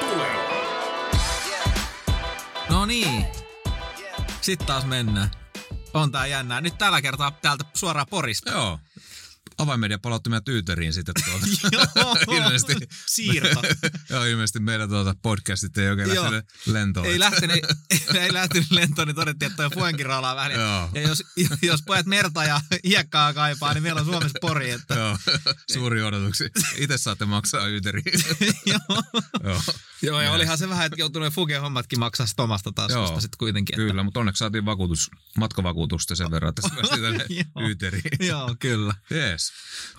[0.00, 0.36] Tulee.
[2.70, 3.26] No niin.
[4.40, 5.30] Sitten taas mennään.
[5.94, 6.60] On tää jännää.
[6.60, 8.50] Nyt tällä kertaa täältä suoraan Porista.
[8.50, 8.78] Joo.
[9.58, 11.46] Avainmedia palautti meidän tyyteriin sitten tuolta.
[12.36, 12.74] Ilmeisesti.
[13.06, 13.62] Siirto.
[14.10, 17.06] Joo, ilmeisesti meidän tuota podcastit ei oikein lähtenyt lentoon.
[17.06, 17.60] ei lähtenyt,
[18.14, 20.52] ei lähtenyt lentoon, niin todettiin, että toi fuenkinraalaa vähän.
[20.52, 20.90] Joo.
[20.94, 21.22] Ja jos,
[21.62, 24.70] jos pojat merta ja hiekkaa kaipaa, niin meillä on Suomessa pori.
[24.70, 25.18] Että, Joo,
[25.72, 26.50] suuri odotuksi.
[26.76, 28.04] Itse saatte maksaa yyteriin.
[28.66, 29.02] joo.
[29.44, 29.62] Joo.
[30.02, 33.74] joo, ja olihan se vähän, että joutuu ne fugen hommatkin maksaa omasta taskusta sitten kuitenkin.
[33.74, 37.68] Että, Kyllä, mutta onneksi saatiin vakuutus, matkavakuutusta sen verran, että tänne Joo.
[37.68, 38.02] yyteriin.
[38.20, 38.94] Joo, kyllä.
[39.10, 39.45] Jees.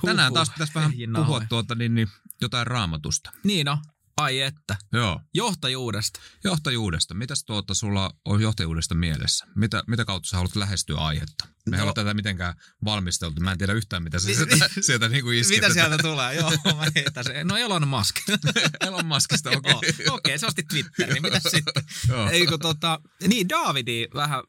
[0.06, 2.08] Tänään taas pitäisi vähän Ei puhua tuota, niin, niin,
[2.42, 3.32] jotain raamatusta.
[3.44, 3.78] Niin no,
[4.18, 4.78] ai että.
[4.94, 5.22] Joo.
[5.34, 6.20] Johtajuudesta.
[6.44, 7.14] Johtajuudesta.
[7.14, 9.46] Mitäs tuota sulla on johtajuudesta mielessä?
[9.56, 11.48] Mitä, mitä kautta sä haluat lähestyä aihetta?
[11.70, 11.86] Me ei No.
[11.86, 12.54] ole tätä mitenkään
[12.86, 13.42] valmisteltu.
[13.42, 15.62] Mä en tiedä yhtään, mitä se sieltä, sieltä niinku iskit.
[15.62, 16.36] Mitä sieltä tulee?
[16.36, 17.48] Joo, mä heitän sen.
[17.48, 18.16] No Elon Musk.
[18.88, 19.74] Elon Muskista, okei.
[20.06, 21.22] Joo, Okei, se osti Twitteriin.
[21.22, 21.84] Mitä sitten?
[22.10, 22.30] Joo.
[22.30, 24.44] Eikö tota, niin Davidi vähän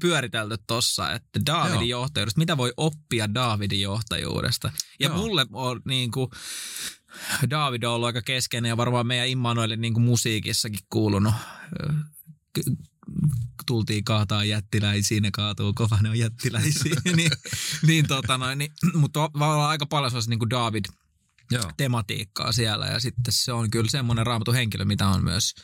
[0.00, 2.00] pyöritelty tossa, että Davidin Joo.
[2.00, 4.72] johtajuudesta, mitä voi oppia Davidin johtajuudesta.
[5.00, 5.16] Ja Joo.
[5.16, 6.30] mulle on niin kuin,
[7.50, 11.34] David on ollut aika keskeinen ja varmaan meidän Immanuelin niin kuin musiikissakin kuulunut.
[13.66, 16.96] Tultiin kaataa jättiläisiin, ne kaatuu kova, ne on jättiläisiä.
[17.16, 17.30] niin,
[17.86, 20.84] niin, tota noin, niin, mutta on aika paljon sellaista niin kuin David
[21.50, 21.70] Joo.
[21.76, 25.54] tematiikkaa siellä ja sitten se on kyllä semmoinen raamatun henkilö, mitä on myös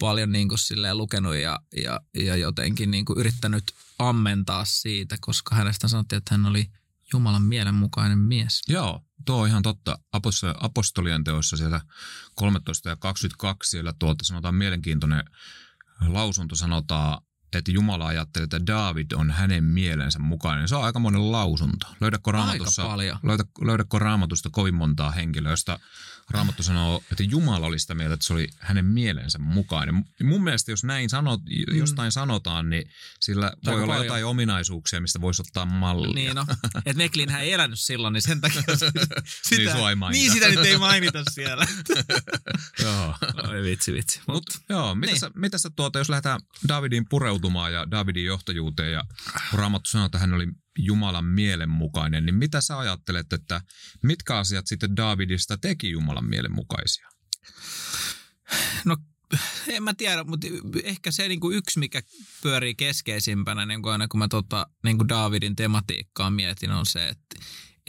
[0.00, 3.64] paljon niin kuin silleen lukenut ja, ja, ja jotenkin niin kuin yrittänyt
[3.98, 6.70] ammentaa siitä, koska hänestä sanottiin, että hän oli
[7.12, 8.60] Jumalan mielenmukainen mies.
[8.68, 9.98] Joo, tuo on ihan totta.
[10.16, 11.80] Apos- Apostolien teoissa siellä
[12.34, 15.24] 13 ja 22 siellä tuolta sanotaan mielenkiintoinen
[16.06, 20.68] lausunto sanotaan, että Jumala ajatteli, että David on hänen mielensä mukainen.
[20.68, 21.86] Se on aika monen lausunto.
[22.00, 25.80] Löydätkö raamatussa, löydä, löydätkö raamatusta kovin montaa henkilöä, josta
[26.30, 30.04] raamattu sanoo, että Jumala oli sitä mieltä, että se oli hänen mielensä mukainen.
[30.22, 31.40] Mun mielestä jos näin sanot,
[31.72, 32.90] jostain sanotaan, niin
[33.20, 34.06] sillä voi Aika olla paljon.
[34.06, 36.14] jotain ominaisuuksia, mistä voisi ottaa mallia.
[36.14, 36.46] Niin no,
[36.76, 38.92] että Meklinhän ei elänyt silloin, niin sen takia sitä,
[39.50, 40.20] Niin, sua ei mainita.
[40.22, 41.66] niin sitä nyt ei mainita siellä.
[42.82, 43.14] Joo.
[43.48, 44.20] Oi vitsi vitsi.
[44.28, 45.20] Mut, Mut, joo, mitä, niin.
[45.20, 49.04] sä, mitä sä tuota, jos lähdetään Davidin pureutumaan ja Davidin johtajuuteen ja
[49.52, 50.46] Raamattu sanoo, että hän oli
[50.78, 53.60] Jumalan mielenmukainen, niin mitä sä ajattelet, että
[54.02, 57.08] mitkä asiat sitten Davidista teki Jumalan mielenmukaisia?
[58.84, 58.96] No
[59.68, 60.46] en mä tiedä, mutta
[60.82, 62.02] ehkä se niinku yksi, mikä
[62.42, 67.08] pyörii keskeisimpänä, niin kuin aina kun mä tota, niin kuin Davidin tematiikkaa mietin, on se,
[67.08, 67.36] että,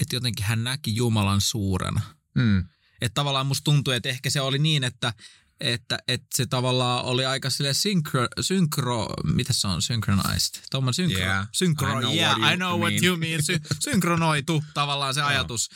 [0.01, 2.01] että jotenkin hän näki Jumalan suurena.
[2.35, 2.59] Mm.
[3.01, 5.13] Että tavallaan musta tuntui, että ehkä se oli niin, että,
[5.59, 10.61] että, että se tavallaan oli aika sille synkro, synkro mitä se on, synchronized?
[10.71, 13.05] Tuommoinen synkro, Yeah, synkro, I know yeah, what you I know what mean.
[13.05, 13.43] you mean.
[13.43, 13.59] Sy,
[13.89, 15.69] synkronoitu tavallaan se ajatus,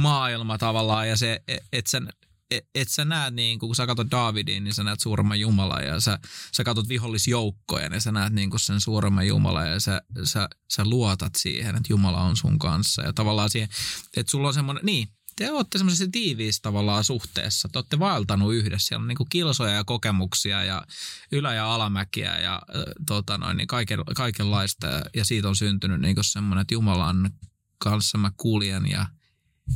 [0.00, 1.42] maailma tavallaan ja se,
[1.72, 2.02] että sä,
[2.50, 6.00] et, et sä näet niin kun sä katsot Davidin, niin sä näet suuremman Jumalan ja
[6.00, 6.18] sä,
[6.56, 10.84] sä katsot vihollisjoukkoja, niin sä näet niin kuin sen suuremman Jumalan ja sä, sä, sä
[10.84, 13.68] luotat siihen, että Jumala on sun kanssa ja tavallaan siihen,
[14.16, 17.68] että sulla on semmoinen, niin, te olette semmoisessa tiiviissä tavallaan suhteessa.
[17.68, 18.86] Te olette vaeltanut yhdessä.
[18.88, 20.86] Siellä on niin kilsoja ja kokemuksia ja
[21.32, 22.62] ylä- ja alamäkiä ja
[23.06, 24.86] tota noin, niin kaiken, kaikenlaista.
[25.14, 27.30] Ja, siitä on syntynyt niin semmoinen, että Jumalan
[27.78, 29.06] kanssa mä kuljen ja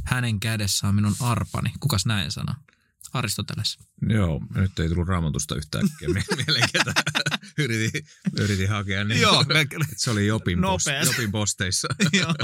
[0.05, 1.73] hänen kädessä on minun arpani.
[1.81, 2.55] Kukas näin sanoo?
[3.13, 3.79] Aristoteles.
[4.09, 6.93] Joo, nyt ei tullut raamatusta yhtäkkiä mie- mieleen ketä
[7.65, 8.05] yritin,
[8.41, 9.05] yritin hakea.
[9.05, 10.87] Niin, Joo, että se oli Jopin, post.
[11.05, 11.89] Jopin posteissa.
[12.13, 12.35] Joo.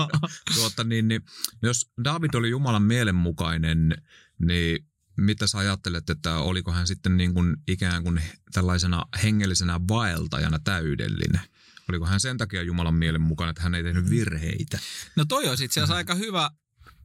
[0.55, 1.22] tuota, niin, niin,
[1.62, 4.03] jos David oli Jumalan mielenmukainen,
[4.38, 8.21] niin mitä sä ajattelet, että oliko hän sitten niin kuin ikään kuin
[8.53, 11.41] tällaisena hengellisenä vaeltajana täydellinen?
[11.88, 14.78] Oliko hän sen takia Jumalan mielenmukainen, että hän ei tehnyt virheitä?
[15.16, 16.50] No toi olisi itse asiassa aika hyvä,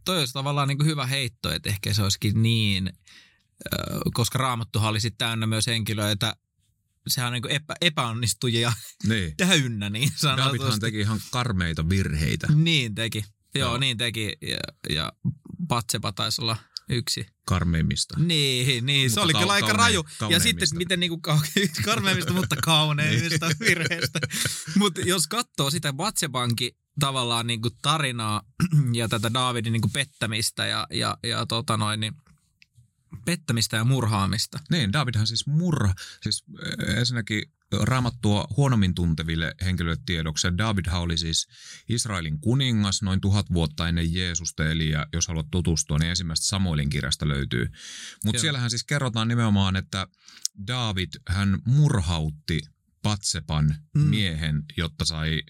[0.06, 2.94] toi olisi tavallaan niin kuin hyvä heitto, että ehkä se olisikin niin,
[4.14, 6.36] koska Raamattuhan oli sitten täynnä myös henkilöitä,
[7.08, 8.74] sehän on niin kuin epä, epäonnistujia
[9.08, 9.38] Niin.
[9.38, 10.58] täynnä niin sanotusti.
[10.60, 12.48] Davidhan teki ihan karmeita virheitä.
[12.56, 13.26] Niin teki.
[13.56, 13.78] Joo, Joo.
[13.78, 14.34] niin teki.
[14.42, 14.58] Ja,
[14.96, 15.14] ja
[15.68, 16.58] Patsepa taisi olla
[16.90, 17.26] yksi.
[17.46, 18.20] Karmeimmista.
[18.20, 20.04] Niin, niin se oli kau- kyllä aika kaune- raju.
[20.30, 24.20] Ja sitten miten niinku kau- karmeimmista, mutta kauneimmista virheistä.
[24.76, 28.42] Mutta jos katsoo sitä Batsebankin tavallaan niinku tarinaa
[28.94, 32.14] ja tätä Daavidin niinku pettämistä ja, ja, ja tota noin, niin
[33.26, 34.60] pettämistä ja murhaamista.
[34.70, 35.94] Niin, Davidhan siis murha.
[36.22, 36.44] Siis
[36.90, 37.44] äh, ensinnäkin
[37.82, 40.48] raamattua huonommin tunteville henkilöille tiedoksi.
[40.58, 41.48] Davidhan oli siis
[41.90, 46.90] Israelin kuningas noin tuhat vuotta ennen Jeesusta, eli ja jos haluat tutustua, niin ensimmäistä Samuelin
[46.90, 47.68] kirjasta löytyy.
[48.26, 50.08] Mutta siellähän siis kerrotaan nimenomaan, että
[50.68, 52.62] David, hän murhautti
[53.04, 54.02] Patsepan Mm.
[54.02, 55.42] miehen, jotta sai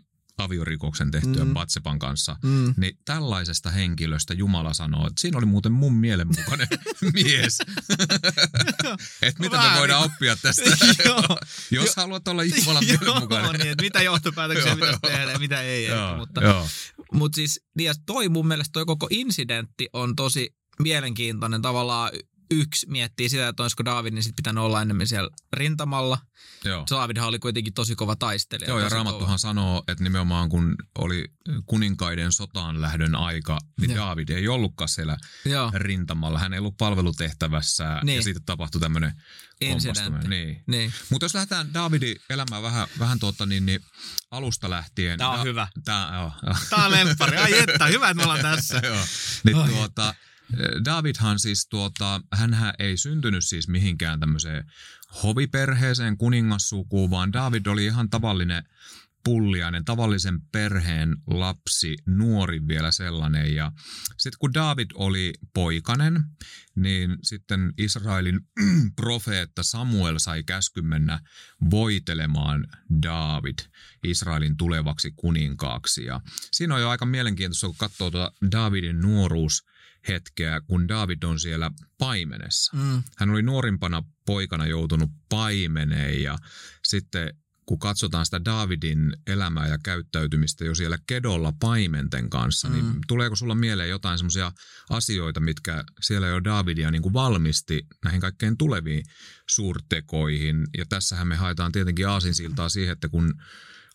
[0.44, 1.54] aviorikoksen tehtyä Mm.
[1.54, 2.74] Batsepan kanssa, Mm.
[2.78, 6.68] niin tällaisesta henkilöstä Jumala sanoo, että siinä oli muuten mun mielenmukainen
[7.14, 7.58] mies.
[9.22, 10.64] että mitä me voidaan niin oppia tästä.
[11.72, 13.60] Jos Jo- haluat olla Jumalan mielenmukainen.
[13.60, 15.86] niin, että mitä johtopäätöksiä pitäisi tehdä ja mitä ei.
[15.86, 16.68] ehkä, Joo, mutta joo.
[17.14, 21.62] mutta siis niin ja toi mun mielestä toi koko incidentti on tosi mielenkiintoinen.
[21.62, 22.12] Tavallaan
[22.52, 26.18] yksi miettii sitä, että olisiko Davidin sit pitänyt olla enemmän siellä rintamalla.
[26.66, 26.86] joo.
[26.90, 28.70] Davidhan oli kuitenkin tosi kova taistelija.
[28.70, 31.26] Joo, ja Raamattuhan sanoo, että nimenomaan kun oli
[31.66, 34.06] kuninkaiden sotaan lähdön aika, niin Joo.
[34.08, 35.54] David ei ollutkaan siellä kova.
[35.54, 36.40] Joo, rintamalla.
[36.40, 38.16] Hän ei ollut palvelutehtävässä Niin.
[38.16, 39.12] ja siitä tapahtui tämmöinen
[39.70, 40.30] kompastuminen.
[40.30, 40.64] Niin.
[40.68, 40.94] Niin.
[41.10, 43.80] Mutta jos lähdetään Davidin elämään vähän, vähän tuota, niin, niin
[44.32, 45.18] alusta lähtien.
[45.18, 45.68] Tää on Da- hyvä.
[45.86, 46.32] Joo.
[46.70, 47.38] Tää on lemppari.
[47.38, 48.82] Ai että, hyvä, että me ollaan tässä.
[48.88, 49.06] Joo.
[49.44, 50.14] Niin Ai tuota,
[50.86, 54.66] Davidhan siis tuota, hänhän ei syntynyt siis mihinkään tämmöiseen
[55.24, 58.64] hoviperheeseen, kuningassukuun, vaan David oli ihan tavallinen
[59.24, 63.56] pulliainen, tavallisen perheen lapsi, nuori vielä sellainen.
[63.56, 63.72] Ja
[64.18, 66.24] sitten kun David oli poikanen,
[66.76, 68.40] niin sitten Israelin
[69.02, 71.20] profeetta Samuel sai käsky mennä
[71.72, 72.68] voitelemaan
[73.04, 73.60] David
[74.04, 76.06] Israelin tulevaksi kuninkaaksi.
[76.06, 76.22] Ja
[76.52, 79.02] siinä on jo aika mielenkiintoista, kun katsoo tuota Davidin
[80.08, 82.78] nuoruushetkeä, kun David on siellä paimenessa.
[82.78, 83.04] Mm.
[83.18, 86.38] Hän oli nuorimpana poikana joutunut paimeneen ja
[86.84, 87.34] sitten
[87.66, 92.74] kun katsotaan sitä Davidin elämää ja käyttäytymistä jo siellä kedolla paimenten kanssa, mm.
[92.74, 93.00] niin Mm.
[93.08, 94.52] tuleeko sulla mieleen jotain semmoisia
[94.90, 99.04] asioita, mitkä siellä jo Davidia niin kuin valmisti näihin kaikkein tuleviin
[99.50, 100.68] suurtekoihin?
[100.78, 103.34] Ja tässähän me haetaan tietenkin aasinsiltaa siihen, että kun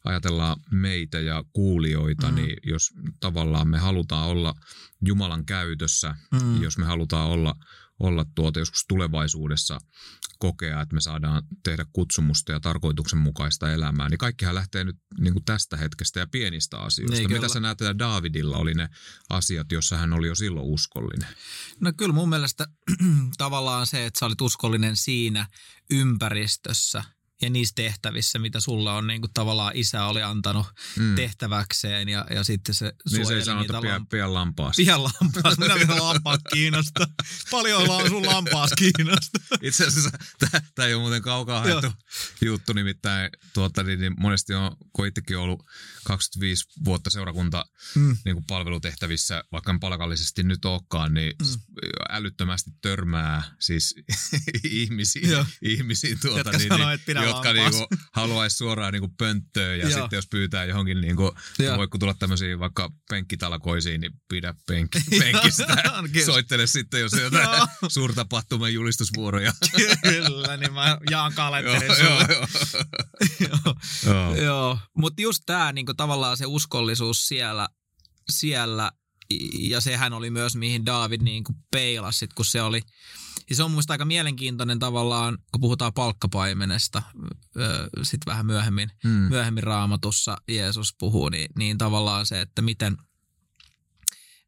[0.07, 2.35] ajatellaan meitä ja kuulijoita, mm.
[2.35, 4.55] Niin jos tavallaan me halutaan olla
[5.07, 6.63] Jumalan käytössä, Mm.
[6.63, 7.55] jos me halutaan olla,
[8.01, 9.79] olla tuota joskus tulevaisuudessa
[10.39, 15.45] kokea, että me saadaan tehdä kutsumusta ja tarkoituksenmukaista elämää, niin kaikkihan lähtee nyt niin kuin
[15.45, 17.17] tästä hetkestä ja pienistä asioista.
[17.17, 18.89] Niin, Mitä sä näet, että Davidilla oli ne
[19.31, 21.29] asiat, jossa hän oli jo silloin uskollinen?
[21.81, 22.67] No kyllä mun mielestä
[23.39, 25.47] tavallaan se, että sä olit uskollinen siinä
[25.91, 27.05] ympäristössä
[27.43, 30.67] ja niissä tehtävissä, mitä sulla on niin kuin tavallaan isä oli antanut
[30.99, 31.15] Mm.
[31.15, 34.77] tehtäväkseen ja, ja sitten se Niin se ei suojeli sano, että niitä lamp- pidä lampaas.
[34.77, 35.59] Pian lampaas.
[35.59, 37.09] Minä vielä lampaat kiinnosta.
[37.51, 39.39] Paljon on sun lampaas kiinnosta.
[39.63, 40.11] Itse asiassa
[40.75, 41.93] tämä ei ole muuten kaukaa haettu
[42.43, 45.63] juttu, nimittäin tuota, niin, niin monesti on, kun itsekin ollut
[46.05, 48.17] 25 vuotta seurakunta Mm.
[48.25, 51.61] niin kuin palvelutehtävissä, vaikka en palkallisesti nyt olekaan, niin Mm.
[52.11, 53.95] älyttömästi törmää siis
[54.65, 59.01] ihmisiin, ihmisiin tuota, Jotka niin, sanoo, niin, että pidä jotka niin kuin, haluaisi suoraan niin
[59.01, 60.01] kuin pönttöön ja Joo.
[60.01, 61.79] sitten jos pyytää johonkin, niin kuin, Joo.
[61.79, 65.67] voi kun tulla tämmöisiin vaikka penkkitalkoisiin, niin pidä penkki, penkistä.
[66.13, 66.27] Kyllä.
[66.27, 67.67] Soittele sitten, jos on jotain Joo.
[67.89, 69.53] suurtapahtumien julistusvuoroja.
[70.03, 72.35] Kyllä, niin mä jaan kalenterin joo, sulle.
[73.41, 73.75] joo, Joo.
[74.07, 74.37] joo.
[74.37, 77.69] Joo, mutta just tämä niinku, tavallaan se uskollisuus siellä,
[78.31, 78.93] siellä
[79.59, 82.83] ja sehän oli myös mihin David niinku, peilasi, sit, kun se oli.
[83.51, 87.03] Ja se on muista aika mielenkiintoinen tavallaan, kun puhutaan palkkapaimenesta,
[88.03, 89.11] sitten vähän myöhemmin, Hmm.
[89.11, 92.97] myöhemmin raamatussa Jeesus puhuu, niin, niin tavallaan se, että miten,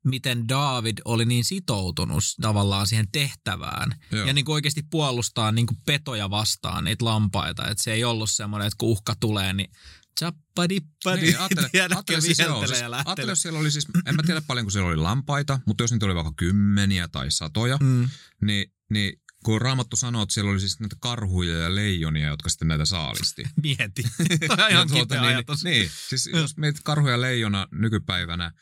[0.04, 3.94] miten David oli niin sitoutunut tavallaan siihen tehtävään.
[4.12, 4.26] Joo.
[4.26, 7.68] Ja niin kuin oikeasti puolustaa niin kuin petoja vastaan, niitä lampaita.
[7.68, 9.70] Että se ei ollut semmoinen, että kun uhka tulee, niin
[10.18, 14.40] Chappadippadi, Niin, ajattele, tiedätkö, siis, viheltelee siis, ja jos siellä oli siis, en mä tiedä
[14.46, 18.08] paljonko siellä oli lampaita, mutta jos niitä oli vaikka kymmeniä tai satoja, Mm.
[18.42, 22.68] niin, niin kun Raamattu sanoo, että siellä oli siis näitä karhuja ja leijonia, jotka sitten
[22.68, 23.44] näitä saalisti.
[23.62, 24.02] Mieti.
[24.48, 25.64] Tämä on ihan tuota, niin, ajatus.
[25.64, 28.52] Niin, siis jos meitä karhuja ja leijona nykypäivänä,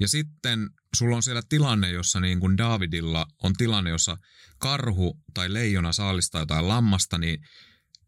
[0.00, 4.16] ja sitten sulla on siellä tilanne, jossa niin kuin Davidilla on tilanne, jossa
[4.58, 7.40] karhu tai leijona saalistaa jotain lammasta, niin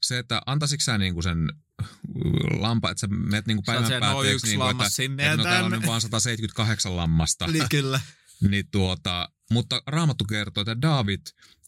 [0.02, 1.38] se, että antaisitko sä niin kuin sen
[2.58, 5.42] lampa, että sä menet niin päivän no, päätteeksi, yksi niin kuin, että, sinne että no,
[5.42, 7.46] täällä on nyt vaan 178 lammasta.
[7.46, 8.00] Niin kyllä.
[8.48, 11.20] Niin tuota, mutta Raamattu kertoo, että David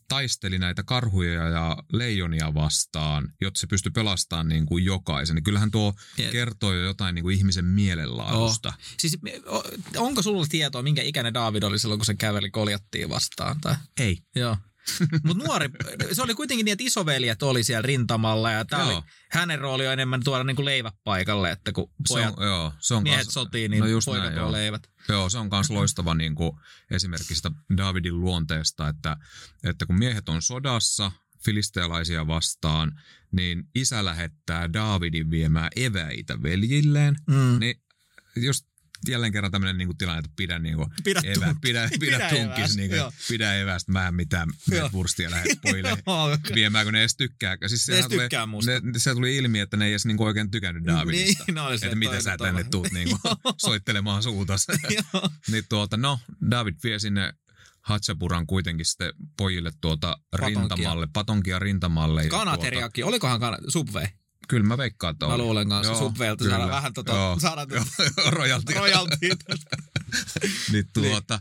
[0.08, 5.34] taisteli näitä karhuja ja leijonia vastaan, jotta se pystyi pelastamaan niin kuin jokaisen.
[5.34, 6.32] Niin kyllähän tuo Jep.
[6.32, 8.72] kertoo jo jotain niin kuin ihmisen mielenlaadusta.
[8.98, 9.64] Siis o-
[9.96, 13.60] onko sulla tietoa, minkä ikäinen David oli silloin, kun se käveli koljattiin vastaan?
[13.60, 13.76] Tai?
[14.00, 14.18] Ei.
[14.34, 14.56] Joo.
[15.24, 15.68] Mutta nuori,
[16.12, 19.92] se oli kuitenkin niin, että isoveljet oli siellä rintamalla ja tää oli, hänen rooli on
[19.92, 23.34] enemmän tuoda niinku leivät paikalle, että kun Se pojat, on, joo, se on miehet kans,
[23.34, 24.52] sotii, niin no just poika näin, joo.
[24.52, 24.90] leivät.
[25.08, 26.52] Joo, se on myös loistava niin kuin
[26.90, 29.16] esimerkki sitä Davidin luonteesta, että,
[29.64, 31.12] että kun miehet on sodassa
[31.44, 33.00] filistealaisia vastaan,
[33.32, 37.16] niin isä lähettää Davidin viemään eväitä veljilleen.
[37.26, 37.56] Mm.
[37.60, 37.82] Niin
[38.36, 38.64] jos
[39.08, 41.60] jälleen kerran tämmöinen niinku tilanne, että pidä, niinku Pidä evä, tunkis.
[41.60, 43.12] pidä, pidä, Pidä tunkis, evästä, niinku, joo.
[43.28, 44.48] pidä evästä, mä en mitään
[44.92, 45.98] vurstia lähde pojille
[46.54, 47.56] viemään, kun ne edes tykkää.
[47.66, 48.70] Siis Ne edes tuli, tykkää musta.
[48.70, 51.44] Ne, se tuli ilmi, että ne ei edes niinku oikein tykännyt Davidista.
[51.46, 53.18] Niin, ne oli se, että mitä toi sä tänne tuut niinku
[53.66, 54.66] soittelemaan suutas.
[55.50, 57.32] Niin tuota, no, David vie sinne
[57.80, 60.60] Hatsapuran kuitenkin sitten pojille tuota Patonkia.
[60.60, 62.22] rintamalle, patonkia rintamalle.
[62.24, 64.06] ja Kanateriaki, olikohan kana, Subway?
[64.48, 66.56] Kyllä mä veikkaan, että Mä luulen kanssa Joo, Subwaylta kyllä.
[66.56, 67.38] saada vähän tota, Joo.
[67.40, 67.86] saada tota
[68.16, 68.74] Joo, royalty.
[68.74, 69.34] royaltia.
[70.72, 71.40] niin tuota,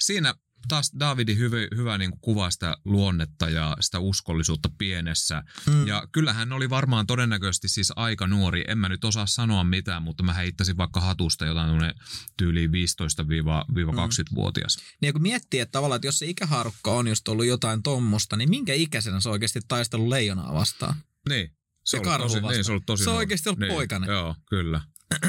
[0.00, 0.34] siinä
[0.68, 5.42] taas Davidin hyvä, hyvä niin kuvaa sitä luonnetta ja sitä uskollisuutta pienessä.
[5.66, 5.86] Mm.
[5.86, 8.64] Ja kyllähän oli varmaan todennäköisesti siis aika nuori.
[8.68, 11.92] En mä nyt osaa sanoa mitään, mutta mä heittäisin vaikka hatusta jotain
[12.36, 14.78] tyyliin 15-20-vuotias.
[15.02, 18.50] Niin kun miettii, että tavallaan, että jos se ikähaarukka on just ollut jotain tommosta, niin
[18.50, 20.94] minkä ikäisenä se on oikeasti taistellut leijonaa vastaan?
[21.28, 21.50] Niin.
[21.84, 22.54] Se karhua tosi, vastaan.
[22.54, 24.10] niin, se oli tosi Se on oikeasti ollut poikainen.
[24.10, 24.80] Joo, kyllä.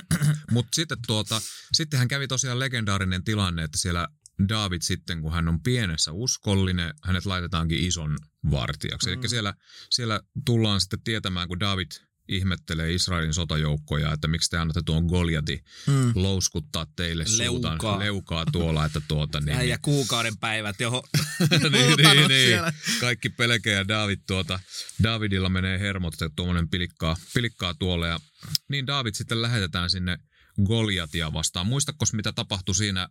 [0.51, 1.41] Mutta sitten tuota,
[1.73, 4.07] sittenhän kävi tosiaan legendaarinen tilanne, että siellä
[4.49, 8.17] David sitten, kun hän on pienessä uskollinen, hänet laitetaankin ison
[8.51, 9.09] vartijaksi.
[9.09, 9.13] Mm.
[9.13, 9.53] Eli siellä,
[9.89, 11.91] siellä tullaan sitten tietämään, kun David
[12.27, 16.11] ihmettelee Israelin sotajoukkoja, että miksi te annatte tuon Goliati Mm.
[16.15, 17.71] louskuttaa teille Leukaa.
[17.77, 21.03] suutaan, leukaa tuolla, että tuota niin, Äijä kuukauden päivät, johon
[21.49, 22.59] niin, niin, niin.
[22.99, 24.59] Kaikki pelkää ja David tuota,
[25.03, 28.07] Davidilla menee hermot, että tuommoinen pilikkaa, pilikkaa tuolle.
[28.07, 28.19] Ja,
[28.69, 30.17] niin David sitten lähetetään sinne
[30.65, 31.67] Goliatia vastaan.
[31.67, 33.07] Muistatko mitä tapahtui siinä,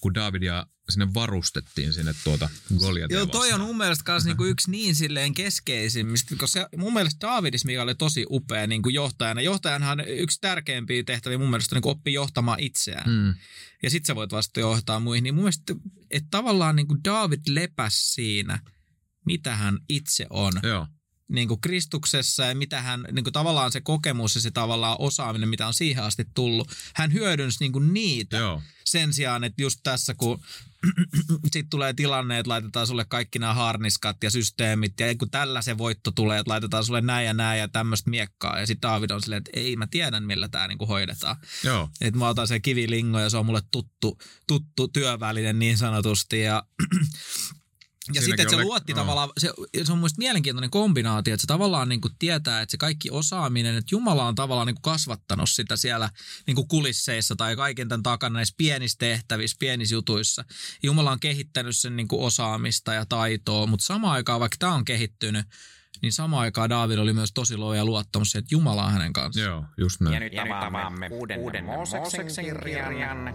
[0.00, 2.48] kun Davidia sinne varustettiin sinne tuota
[2.78, 3.40] Goliatia Joo, vastaan?
[3.42, 7.64] toi on mun mielestä kans niinku yksi niin silleen keskeisimmistä, koska se, mun mielestä Davidis,
[7.64, 9.40] mikä oli tosi upea niinku johtajana.
[9.40, 13.10] Johtajanhan yksi tärkeimpiä tehtäviä mun mielestä on niinku oppia johtamaan itseään.
[13.10, 13.34] Mm,
[13.82, 15.22] Ja sit sä voit vasta johtaa muihin.
[15.24, 15.74] Niin mun mielestä,
[16.10, 18.58] että tavallaan niinku David lepäs siinä,
[19.26, 20.52] mitä hän itse on.
[20.62, 20.86] joo,
[21.28, 25.48] niin kuin Kristuksessa ja mitä hän, niin kuin tavallaan se kokemus ja se tavallaan osaaminen,
[25.48, 29.80] mitä on siihen asti tullut, hän hyödynsi niin kuin niitä joo, sen sijaan, että just
[29.82, 30.40] tässä kun
[31.52, 35.78] sitten tulee tilanne, että laitetaan sulle kaikki nämä harniskat ja systeemit ja kun tällä se
[35.78, 38.60] voitto tulee, että laitetaan sulle näin ja näin ja tämmöistä miekkaa.
[38.60, 41.36] Ja sitten David on silleen, että ei mä tiedän millä tämä niin kuin hoidetaan.
[41.64, 46.40] joo, Että mä otan sen kivilingo ja se on mulle tuttu, tuttu työväline niin sanotusti
[46.40, 46.62] ja
[48.14, 49.00] ja sitten, että se luotti joo.
[49.00, 49.50] tavallaan, se,
[49.84, 53.76] se on muista mielenkiintoinen kombinaatio, että se tavallaan niin kuin tietää, että se kaikki osaaminen,
[53.76, 56.10] että Jumala on tavallaan niin kuin kasvattanut sitä siellä
[56.46, 60.44] niin kuin kulisseissa tai kaiken tämän takana näissä pienissä tehtävissä, pienissä jutuissa.
[60.82, 64.84] Jumala on kehittänyt sen niin kuin osaamista ja taitoa, mutta samaan aikaan, vaikka tämä on
[64.84, 65.46] kehittynyt,
[66.02, 69.46] niin samaan aikaan Daavid oli myös tosi luoja luottamus siihen, että Jumala on hänen kanssaan.
[69.46, 70.22] joo, just Ja näin.
[70.22, 70.32] nyt
[70.66, 73.34] avaamme uuden, uuden Mooseksen kirjan.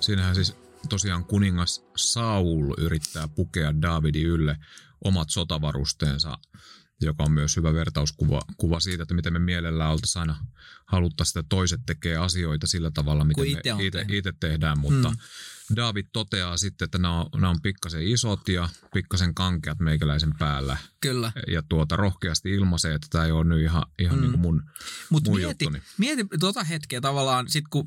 [0.00, 0.56] Siinähän siis
[0.88, 4.56] tosiaan kuningas Saul yrittää pukea Davidin ylle
[5.04, 6.38] omat sotavarusteensa,
[7.00, 10.46] joka on myös hyvä vertauskuva kuva siitä, että miten me mielellään oltaisiin aina
[10.86, 13.48] haluttaisiin, että toiset tekee asioita sillä tavalla, miten on
[13.78, 15.16] me itse, tehdään, mutta Mm.
[15.76, 20.76] David toteaa sitten, että nämä on, nämä on pikkasen isot ja pikkasen kankeat meikäläisen päällä
[21.00, 21.32] Kyllä.
[21.48, 24.20] ja tuota rohkeasti ilmaisee, että tämä ei ole nyt ihan, ihan Mm.
[24.22, 24.62] niin kuin mun,
[25.10, 25.82] Mutta mun mieti, juttuni.
[25.98, 27.86] mieti tota hetkeä tavallaan, sit kun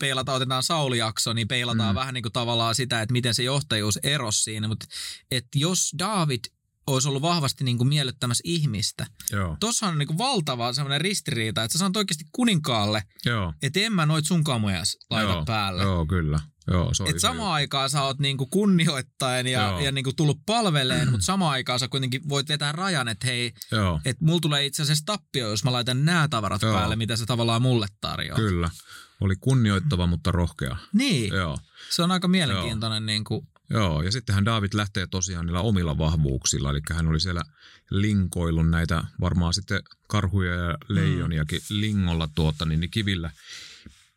[0.00, 1.98] peilataan, otetaan Sauli-jakso, niin peilataan Mm.
[1.98, 4.68] vähän niin kuin tavallaan sitä, että miten se johtajuus erosi siinä.
[4.68, 4.86] Mutta
[5.30, 6.40] että jos David
[6.86, 11.62] olisi ollut vahvasti niin kuin miellyttämässä ihmistä, Joo, tuossa on niin kuin valtava semmoinen ristiriita,
[11.64, 15.82] että sä sanot oikeasti kuninkaalle, joo, että en mä noit sun kamoja laita joo, päälle.
[15.82, 16.40] Joo, kyllä.
[16.70, 19.80] Joo, se Et samaan aikaan sä oot niinku kunnioittaen ja, Joo.
[19.80, 23.52] ja niinku tullut palveleen, mutta samaan aikaan sä kuitenkin voit vetää rajan, että hei.
[23.72, 26.74] Joo, että mulla tulee itse asiassa tappio, jos mä laitan nämä tavarat Joo.
[26.74, 28.36] päälle, mitä se tavallaan mulle tarjoaa.
[28.36, 28.70] kyllä.
[29.20, 30.76] Oli kunnioittava, mutta rohkea.
[30.92, 31.58] Niin, Joo.
[31.90, 33.06] se on aika mielenkiintoinen.
[33.06, 37.42] Niin kuin, Joo, ja sittenhän David lähtee tosiaan niillä omilla vahvuuksilla, eli hän oli siellä
[37.90, 43.30] linkoilun näitä varmaan sitten karhuja ja leijoniakin lingolla tuota, niin, niin kivillä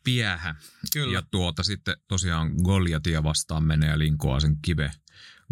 [0.04, 0.56] piähä.
[0.94, 1.14] Kyllä.
[1.14, 4.92] Ja tuota sitten tosiaan Goliatia vastaan menee ja linkoaa sen kive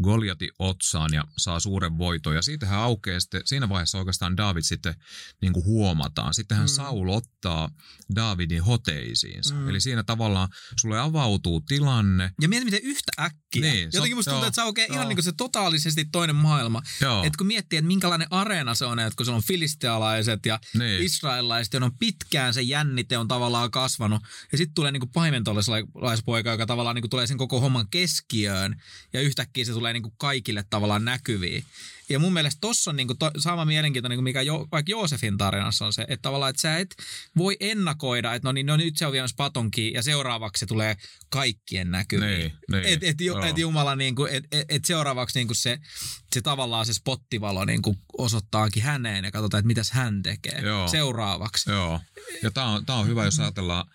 [0.04, 2.36] Goliati otsaan ja saa suuren voiton.
[2.36, 4.96] Ja siitähän aukeaa sitten, siinä vaiheessa oikeastaan David sitten
[5.42, 6.34] niin kuin huomataan.
[6.34, 6.74] Sittenhän Mm.
[6.74, 7.70] Saul ottaa
[8.16, 9.56] Davidin hoteisiinsa.
[9.56, 9.70] Mm.
[9.70, 10.50] Eli siinä tavallaan
[10.82, 12.32] sulle avautuu tilanne.
[12.42, 13.62] ja mieti, miten yhtä äkkiä.
[13.62, 16.82] Niin, Jotenkin musta tuntuu, joo, että se oikein ihan niin kuin se totaalisesti toinen maailma.
[17.02, 20.60] Joo, Et kun miettii, että minkälainen areena se on, että kun se on filistealaiset ja
[20.74, 21.04] niin.
[21.04, 24.22] israelilaiset, joilla on pitkään se jännite on tavallaan kasvanut.
[24.52, 28.82] Ja sitten tulee niinku paimentolaispoika, joka tavallaan niinku tulee sen koko homman keskiöön.
[29.14, 31.64] Ja yhtäkkiä se tulee niinku kaikille tavallaan näkyviin.
[32.10, 35.86] Ja mun mielestä tossa on niinku to, sama mielenkiintoinen kuin mikä jo, vaikka Joosefin tarinassa
[35.86, 36.96] on se, että tavallaan, että sä et
[37.38, 40.98] voi ennakoida, että no niin, no nyt se on viemässä patonkiin ja seuraavaksi se tulee
[41.30, 42.40] kaikkien näkyviin.
[42.40, 43.18] Niin, niin, et, et,
[43.50, 45.80] et Jumala niinku, et, et, et seuraavaksi niinku se,
[46.34, 50.88] se tavallaan se spottivalo niinku osoittaakin häneen ja katsotaan, että mitäs hän tekee Joo.
[50.88, 51.72] seuraavaksi.
[51.72, 52.00] Joo,
[52.44, 53.86] ja tämä on, tää on hyvä, jos ajatellaan,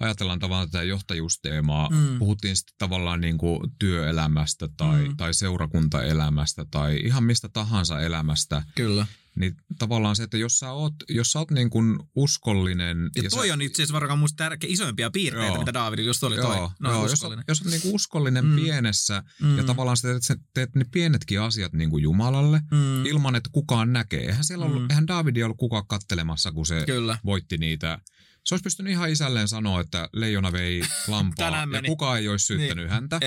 [0.00, 1.88] ajatellaan tavallaan tätä johtajuusteemaa.
[1.90, 2.18] Mm.
[2.18, 5.16] Puhuttiin sitten tavallaan niin kuin työelämästä tai, Mm.
[5.16, 8.62] tai seurakuntaelämästä tai ihan mistä tahansa elämästä.
[8.74, 9.06] Kyllä.
[9.36, 13.10] Niin tavallaan se, että jos sä oot, jos sä oot niin kuin uskollinen...
[13.16, 15.58] Ja, toi sä, on itse asiassa varmaan musta tärkeä, isoimpia piirteitä, Joo.
[15.58, 16.56] mitä David just oli toi.
[16.56, 18.56] Joo, No, joo, jos, jos oot niin kuin uskollinen Mm.
[18.56, 19.56] pienessä Mm.
[19.56, 23.06] ja tavallaan sä teet, sä teet ne pienetkin asiat niin kuin Jumalalle Mm.
[23.06, 24.20] ilman, että kukaan näkee.
[24.26, 24.90] Eihän siellä ollut, Mm.
[24.90, 27.18] eihän Davidi ollut kukaan kattelemassa, kun se Kyllä.
[27.24, 27.98] voitti niitä.
[28.44, 32.84] Se olisi pystynyt ihan isälleen sanoa, että leijona vei lampaa ja kukaan ei olisi syyttänyt
[32.84, 32.90] niin.
[32.90, 33.20] häntä.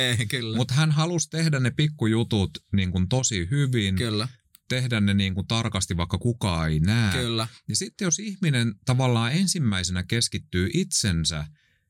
[0.55, 4.27] Mutta hän halusi tehdä ne pikkujutut niin kuin tosi hyvin, kyllä,
[4.69, 7.21] tehdä ne niin kuin tarkasti, vaikka kukaan ei näe.
[7.21, 7.47] kyllä.
[7.69, 11.45] Ja sitten jos ihminen tavallaan ensimmäisenä keskittyy itsensä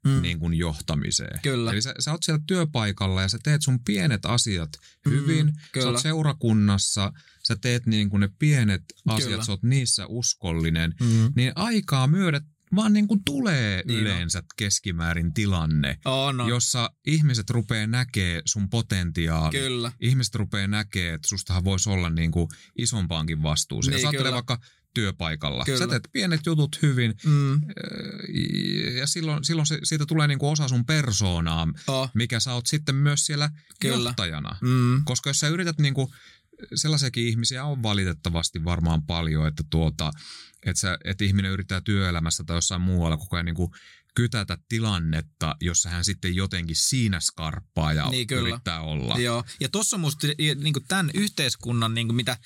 [0.05, 0.21] Mm.
[0.21, 1.39] niin kuin johtamiseen.
[1.43, 1.71] Kyllä.
[1.71, 4.69] Eli sä, sä oot siellä työpaikalla ja sä teet sun pienet asiat
[5.05, 5.47] Mm, hyvin.
[5.47, 5.89] Sä kyllä.
[5.91, 7.13] oot seurakunnassa,
[7.47, 9.43] sä teet niin kuin ne pienet asiat, Kyllä.
[9.45, 10.93] sä oot niissä uskollinen.
[11.01, 11.31] Mm.
[11.35, 12.41] Niin aikaa myöden
[12.75, 14.01] vaan niin kuin tulee Niin on.
[14.01, 16.49] yleensä keskimäärin tilanne, On, on.
[16.49, 19.51] jossa ihmiset rupeaa näkee sun potentiaali.
[19.59, 19.91] Kyllä.
[20.01, 22.47] Ihmiset rupeaa näkee, että sustahan voisi olla niin kuin
[22.77, 23.91] isompaankin vastuuseen.
[23.95, 24.59] Niin, Jos ajattelee vaikka
[24.93, 25.65] työpaikalla.
[25.65, 25.77] Kyllä.
[25.79, 27.53] Sä teet pienet jutut hyvin Mm.
[27.53, 27.59] öö,
[28.97, 32.09] ja silloin, silloin se, siitä tulee niin kuin osa sun persoonaa, Oh.
[32.13, 33.49] mikä sä oot sitten myös siellä
[33.81, 34.09] Kyllä.
[34.09, 34.55] johtajana.
[34.61, 35.01] Mm.
[35.05, 36.07] Koska jos sä yrität niin kuin,
[36.75, 40.11] sellaisiakin ihmisiä on valitettavasti varmaan paljon, että, tuota,
[40.65, 43.71] että, sä, että ihminen yrittää työelämässä tai jossain muualla koko ajan niin kuin
[44.17, 48.49] kytätä tilannetta, jossa hän sitten jotenkin siinä skarppaa ja Niin, kyllä.
[48.49, 49.15] yrittää olla.
[49.19, 52.37] Joo, ja tuossa on musta niin tämän yhteiskunnan, niin mitä,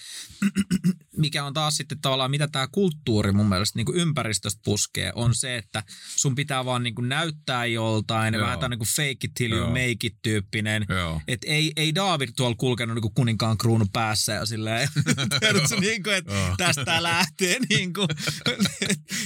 [1.17, 5.57] mikä on taas sitten tavallaan, mitä tämä kulttuuri mun mielestä niin ympäristöstä puskee, on se,
[5.57, 5.83] että
[6.15, 8.43] sun pitää vaan niin näyttää joltain, Joo.
[8.43, 10.85] vähän tämä niin face it till you make it tyyppinen.
[10.89, 11.21] Joo.
[11.27, 14.89] Et ei, ei David tuolla kulkenut niin kuninkaan kruunu päässä ja silleen,
[15.39, 18.07] tiedätkö, niin kuin, että tästä lähtee niin kuin,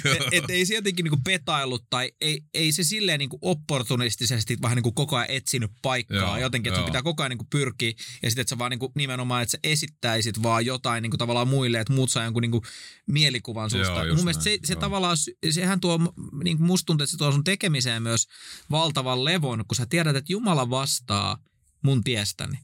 [0.15, 3.39] et, et ei se jotenkin niin kuin petailut tai ei, ei se silleen niin kuin
[3.41, 6.87] opportunistisesti vähän niin kuin koko ajan etsinyt paikkaa Joo, jotenkin, että sun joo.
[6.87, 9.51] pitää koko ajan niin kuin pyrkiä ja sitten että sä vaan niin kuin nimenomaan, että
[9.51, 12.63] sä esittäisit vaan jotain niin kuin tavallaan muille, että muut saa jonkun niin kuin
[13.07, 14.05] mielikuvan susta.
[14.05, 14.79] Joo, Mun mielestä se, se joo.
[14.79, 15.17] tavallaan,
[15.49, 15.99] sehän tuo,
[16.43, 18.27] niin kuin musta tuntuu, että se tuo sun tekemiseen myös
[18.71, 21.37] valtavan levon, kun sä tiedät, että Jumala vastaa
[21.81, 22.57] mun tiestäni.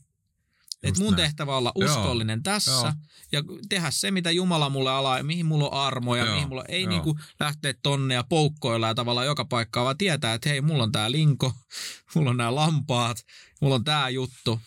[0.83, 1.15] Et mun näin.
[1.15, 2.93] tehtävä olla Joo, uskollinen tässä joo.
[3.32, 6.49] ja tehdä se, mitä Jumala mulle alaa ja mihin mulla on armo ja Joo, mihin
[6.49, 6.89] mulla ei joo.
[6.89, 10.91] niinku lähteä tonne ja poukkoilla ja tavallaan joka paikkaa, vaan tietää, että hei, mulla on
[10.91, 11.53] tää linko,
[12.15, 13.17] mulla on nämä lampaat,
[13.62, 14.62] mulla on tää juttu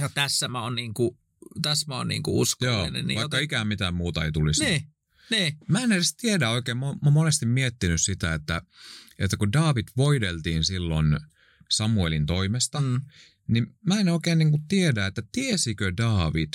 [0.00, 1.18] ja tässä mä oon niinku,
[1.62, 3.06] tässä mä oon niinku Joo, uskollinen.
[3.06, 4.64] niin vaikka joten- ikään mitään muuta ei tulisi.
[4.64, 4.82] Niin,
[5.30, 8.62] niin, Mä en edes tiedä oikein, mä, mä oon monesti miettinyt sitä, että,
[9.18, 11.18] että kun David voideltiin silloin
[11.70, 13.00] Samuelin toimesta, mm.
[13.48, 16.48] Niin mä en oikein niin kuin tiedä, että tiesikö David,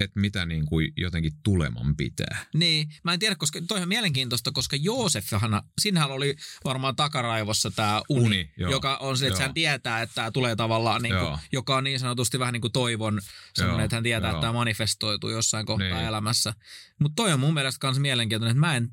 [0.00, 2.46] että mitä niin kuin jotenkin tuleman pitää.
[2.54, 2.88] niin.
[3.04, 8.24] Mä en tiedä, koska toi on mielenkiintoista, koska Joosefhan, sinähän oli varmaan takaraivossa tämä uni,
[8.26, 8.70] Uni, joo.
[8.70, 9.46] joka on se, että Joo.
[9.46, 11.38] hän tietää, että tämä tulee tavallaan, niin kuin, Joo.
[11.52, 13.20] joka on niin sanotusti vähän niin kuin toivon
[13.54, 14.36] semmoinen, että hän tietää, joo.
[14.36, 16.08] että tämä manifestoituu jossain kohtaa Niin.
[16.08, 16.54] elämässä.
[16.98, 18.88] Mutta toi on mun mielestä myös mielenkiintoinen, että mä en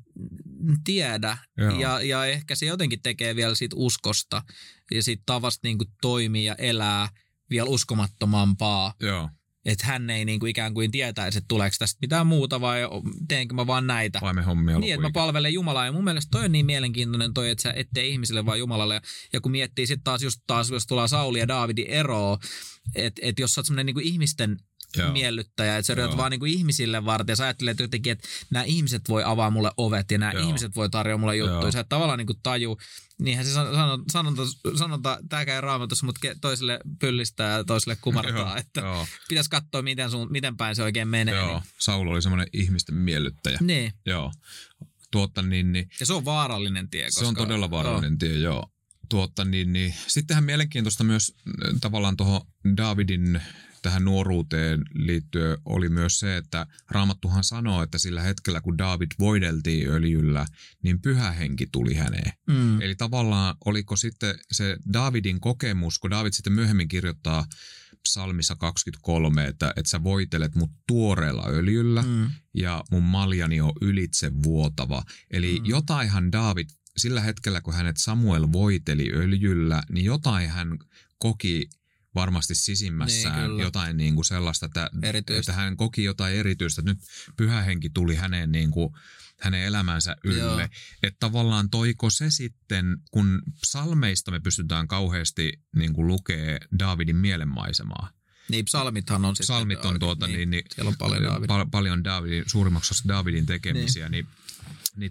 [0.84, 1.80] tiedä Joo.
[1.80, 4.42] ja, ja ehkä se jotenkin tekee vielä siitä uskosta
[4.90, 7.08] ja siitä tavasta niin kuin toimia ja elää
[7.50, 9.28] vielä uskomattomampaa, Joo,
[9.64, 12.80] että hän ei niin kuin ikään kuin tietäisi, että tuleeko tästä mitään muuta vai
[13.28, 14.20] teenkö mä vaan näitä.
[14.20, 17.34] vai me hommia Niin, että mä palvelen Jumalaa ja mun mielestä toi on niin mielenkiintoinen
[17.34, 19.00] toi, että sä et tee ihmisille vaan Jumalalle.
[19.32, 22.38] Ja, kun miettii sitten taas just taas, jos tullaan Sauli ja Daavidin eroa,
[22.94, 24.56] että et jos sä oot semmoinen niinku ihmisten
[24.96, 25.12] Joo.
[25.12, 26.16] miellyttäjä, että sä yrität Joo.
[26.18, 29.70] vaan niinku ihmisille varten ja sä ajattelet että jotenkin, että nämä ihmiset voi avaa mulle
[29.76, 30.46] ovet ja nämä Joo.
[30.46, 31.60] ihmiset voi tarjota mulle juttuja.
[31.60, 31.72] Joo.
[31.72, 32.78] Sä et tavallaan niinku taju,
[33.22, 34.42] niinhän se san- sanonta, sanonta,
[34.76, 39.82] sanonta tääkään ei raamatussa, mutta toiselle pyllistää ja toiselle kumartaa, Joo, että joo, pitäisi katsoa,
[39.82, 41.34] miten, sun, miten päin se oikein menee.
[41.34, 41.62] joo.
[41.78, 43.58] Saul oli semmoinen ihmisten miellyttäjä.
[43.60, 43.66] Niin.
[43.66, 43.92] niin.
[44.06, 44.32] Joo.
[45.10, 47.04] Tuotta niin, niin Ja se on vaarallinen tie.
[47.04, 48.70] Koska, Se on todella vaarallinen tie, joo.
[49.08, 49.94] Tuotta, niin, niin.
[50.06, 51.34] Sittenhän mielenkiintoista myös
[51.66, 52.40] äh, tavallaan tuohon
[52.76, 53.42] Davidin
[53.82, 59.88] tähän nuoruuteen liittyen oli myös se, että Raamattuhan sanoo, että sillä hetkellä kun David voideltiin
[59.88, 60.46] öljyllä,
[60.82, 62.32] niin pyhä henki tuli häneen.
[62.46, 62.80] Mm.
[62.80, 67.46] Eli tavallaan oliko sitten se Davidin kokemus, kun David sitten myöhemmin kirjoittaa
[68.02, 72.30] psalmissa 23, että, että sä voitelet mut tuoreella öljyllä, Mm.
[72.54, 75.02] ja mun maljani on ylitse vuotava.
[75.30, 75.66] Eli Mm.
[75.66, 80.78] jotainhan David, sillä hetkellä kun hänet Samuel voiteli öljyllä, niin jotain hän
[81.18, 81.68] koki
[82.14, 85.40] varmasti sisimmässään Niin, jotain niin kuin sellaista, että, Erityistä.
[85.40, 86.82] että hän koki jotain erityistä.
[86.82, 86.98] Nyt
[87.36, 88.90] pyhä henki tuli hänen, niin kuin,
[89.40, 90.38] hänen elämänsä ylle.
[90.62, 90.68] Joo.
[91.02, 98.10] Että tavallaan toiko se sitten, kun psalmeista me pystytään kauheasti niin kuin lukee Daavidin mielenmaisemaa.
[98.48, 99.34] Niin, psalmithan on.
[99.40, 101.46] Psalmit on tuota, niin, niin, Siellä on paljon Daavidin.
[101.46, 104.34] pal- paljon Daavidin, suurimmaksi Daavidin tekemisiä, niin, niin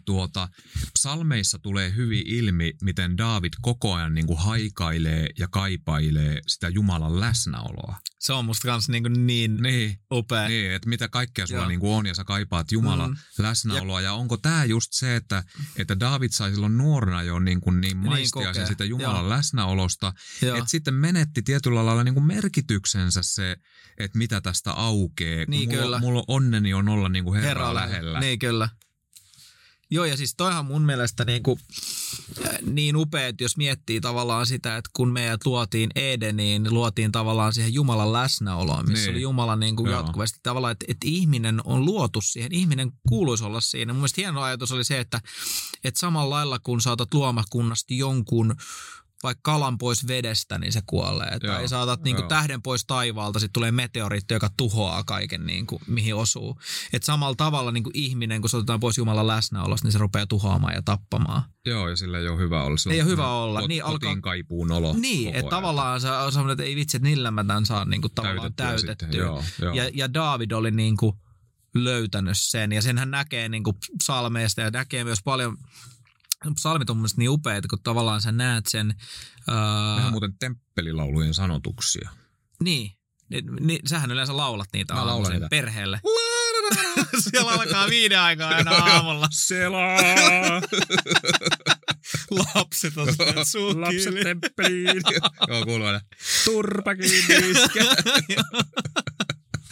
[0.05, 0.49] tuota,
[0.93, 7.19] psalmeissa tulee hyvin ilmi, miten Daavid koko ajan niin kuin haikailee ja kaipailee sitä Jumalan
[7.19, 7.95] läsnäoloa.
[8.19, 10.47] Se on musta kans niin, niin Niin, upea.
[10.47, 11.69] niin että mitä kaikkea sulla Joo.
[11.69, 13.43] niin kuin on ja sä kaipaat Jumalan Mm.
[13.43, 14.01] läsnäoloa.
[14.01, 15.43] Ja onko tämä just se, että,
[15.75, 19.29] että Daavid sai silloin nuorena jo niin, kuin niin maistia niin sitä Jumalan Joo.
[19.29, 20.57] läsnäolosta, Joo.
[20.57, 23.55] että sitten menetti tietyllä lailla niin kuin merkityksensä se,
[23.97, 25.45] että mitä tästä aukeaa.
[25.47, 25.99] Niin, mulla, kyllä.
[25.99, 28.19] mulla onneni on olla niin kuin Herraa Herraa lähellä.
[28.19, 28.69] Niin kyllä.
[29.91, 31.59] Joo, ja siis toihan mun mielestä niin, kuin,
[32.45, 37.11] äh, niin upea, että jos miettii tavallaan sitä, että kun meidät luotiin Edeniin, niin luotiin
[37.11, 39.15] tavallaan siihen Jumalan läsnäoloon, missä Niin.
[39.15, 39.99] oli Jumala niin kuin Joo.
[39.99, 43.93] jatkuvasti tavallaan, että, että ihminen on luotu siihen, ihminen kuuluisi olla siinä.
[43.93, 45.21] Mun mielestä hieno ajatus oli se, että,
[45.83, 48.55] että samalla lailla kun saatat luomakunnasta jonkun
[49.23, 51.37] vaikka kalan pois vedestä, niin se kuolee.
[51.43, 55.67] Joo, Tai saatat niin kuin tähden pois taivaalta, sitten tulee meteoriitti, joka tuhoaa kaiken, niin
[55.67, 56.59] kuin, mihin osuu.
[56.93, 60.27] Et samalla tavalla niin kuin ihminen, kun se otetaan pois Jumalan läsnäolosta, niin se rupeaa
[60.27, 61.41] tuhoamaan ja tappamaan.
[61.65, 62.77] Joo, ja sillä ei ole hyvä olla.
[62.77, 63.59] Sillä Ei ole hyvä olla.
[63.61, 64.93] kot- Niin, alkaa- kaipuun olo.
[64.99, 68.01] Niin, että tavallaan se on semmoinen, että ei vitsi, että millä mä tämän saan niin
[68.01, 69.19] kuin, tavallaan Täytettyä täytettyä.
[69.25, 69.73] joo, joo.
[69.73, 71.13] Ja, ja David oli niin kuin,
[71.75, 75.57] löytänyt sen, ja senhän näkee niin kuin, psalmeista ja näkee myös paljon
[76.55, 78.87] Psalmit on mun niin upeita, kun tavallaan sä näet sen...
[79.47, 79.59] Nehän
[79.99, 82.09] Ää, on muuten temppelilaulujen sanotuksia.
[82.63, 82.91] Niin.
[83.29, 85.47] Ni, ni, sähän yleensä laulat niitä Mä laulan niitä.
[85.49, 86.01] perheelle.
[87.29, 89.27] Siellä alkaa viiden aikaa aina aamulla.
[89.31, 90.61] Selaa!
[92.55, 95.01] Lapset on sitten suu Lapset temppeliin.
[95.47, 96.01] Joo, kuuluu aina.
[96.45, 97.83] Turpa kiinni iskä.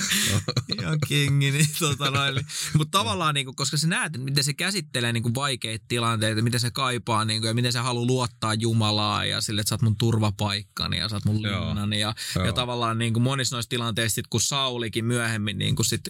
[0.79, 2.45] Ihan kingi, niin tota noin.
[2.77, 7.25] Mutta tavallaan, niinku, koska sä näet, miten se käsittelee niinku vaikeita tilanteita, miten se kaipaa
[7.25, 11.09] niinku, ja miten se haluaa luottaa Jumalaa ja sille, että sä oot mun turvapaikkani ja
[11.09, 11.99] sä oot mun linnani.
[11.99, 12.45] Ja, Joo.
[12.45, 16.01] ja tavallaan niinku, monissa noissa tilanteissa, sit, kun Saulikin myöhemmin niinku, sit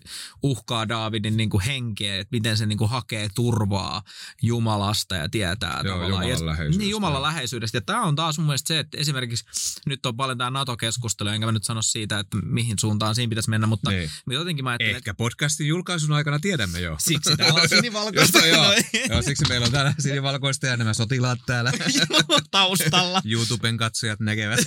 [0.43, 4.03] uhkaa Daavidin niinku, henkeä, että miten se niinku, hakee turvaa
[4.41, 6.09] Jumalasta ja tietää Joo, tavallaan.
[6.09, 6.79] Jumalan ja, läheisyydestä.
[6.79, 7.77] Niin, Jumalan läheisyydestä.
[7.77, 9.45] Ja tämä on taas mun mielestä se, että esimerkiksi
[9.85, 13.49] nyt on paljon tämä NATO-keskustelu, enkä mä nyt sano siitä, että mihin suuntaan siinä pitäisi
[13.49, 14.09] mennä, mutta Niin.
[14.25, 14.35] niin.
[14.35, 16.95] jotenkin mä ajattelen, Ehkä podcastin julkaisun aikana tiedämme jo.
[16.99, 18.73] Siksi täällä on sinivalkoista joo, joo.
[19.09, 21.71] joo, siksi meillä on täällä sinivalkoista ja nämä sotilaat täällä.
[22.51, 23.21] taustalla.
[23.31, 24.59] YouTuben katsojat näkevät.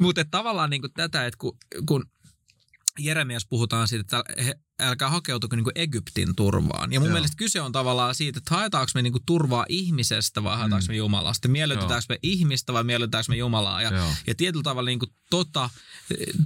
[0.00, 1.56] Mutta tavallaan niinku tätä, että kun,
[1.88, 2.04] kun
[2.98, 6.92] Jeremias puhutaan siitä, että he, älkää hakeutuko niinku Egyptin turvaan.
[6.92, 7.12] Ja mun Joo.
[7.14, 10.92] mielestä kyse on tavallaan siitä, että haetaanko me niinku turvaa ihmisestä vai haetaanko Mm.
[10.92, 11.48] me Jumalasta.
[11.48, 13.82] Miellytetäänkö me ihmistä vai miellytetäänkö me Jumalaa.
[13.82, 14.06] Ja, Joo.
[14.26, 15.70] ja tietyllä tavalla niinku tota,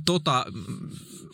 [0.05, 0.63] tota mm,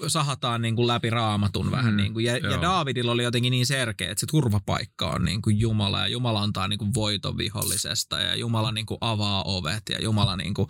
[0.06, 1.92] sahataan niinku läpi raamatun vähän.
[1.94, 2.18] Mm, Niinku.
[2.18, 2.60] Ja, ja.
[2.62, 6.86] Daavidilla oli jotenkin niin selkeä, että se turvapaikka on niinku Jumala ja Jumala antaa niinku
[6.94, 10.66] voiton vihollisesta ja Jumala niinku avaa ovet ja Jumala niinku,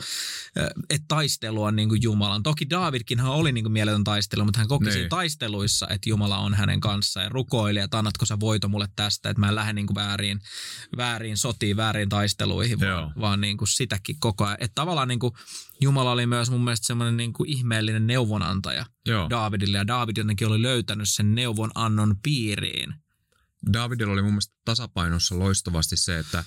[0.90, 2.42] että taistelu on niinku Jumalan.
[2.42, 4.92] Toki Daavidkinhan oli niinku mieletön taistelu, mutta hän koki Niin.
[4.92, 9.30] siinä taisteluissa, että Jumala on hänen kanssaan ja rukoili, että annatko sä voito mulle tästä,
[9.30, 10.40] että mä en lähde niinku väärin,
[10.96, 13.00] väärin sotiin, väärin taisteluihin, Joo.
[13.00, 14.56] vaan, vaan niinku sitäkin koko ajan.
[14.60, 15.36] Että tavallaan niinku
[15.80, 19.30] Jumala oli myös mun mielestä semmoinen niinku ihmeellinen neuvonantaja Joo.
[19.30, 22.94] Daavidille ja Daavid jotenkin oli löytänyt sen neuvonannon piiriin.
[23.72, 26.44] Davidilla oli mun mielestä tasapainossa loistavasti se, että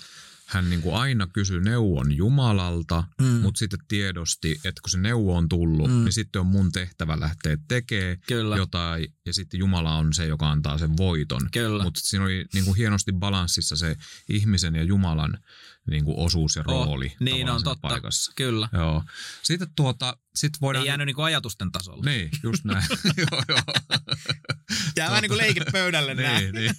[0.48, 3.26] hän niin kuin aina kysyi neuvon Jumalalta, Mm.
[3.28, 6.04] mutta sitten tiedosti, että kun se neuvo on tullut, Mm.
[6.04, 8.58] niin sitten on mun tehtävä lähteä tekemään Kyllä.
[8.58, 11.50] jotain, ja sitten Jumala on se, joka antaa sen voiton.
[11.84, 13.96] Mutta siinä oli niin kuin hienosti balanssissa se
[14.30, 15.38] ihmisen ja Jumalan
[15.90, 17.88] niin kuin osuus ja Oh, rooli niin tavallaan on totta.
[17.88, 18.32] paikassa.
[18.36, 18.70] Kyllä.
[18.74, 19.04] Joo.
[19.44, 20.84] Sitten tuota, sit voidaan...
[20.84, 22.04] Ei jäänyt niinku ajatusten tasolla.
[22.06, 22.84] Niin, just näin.
[23.32, 23.60] joo, joo.
[24.96, 26.72] Jää vähän niinku leikit pöydälle niin, niin.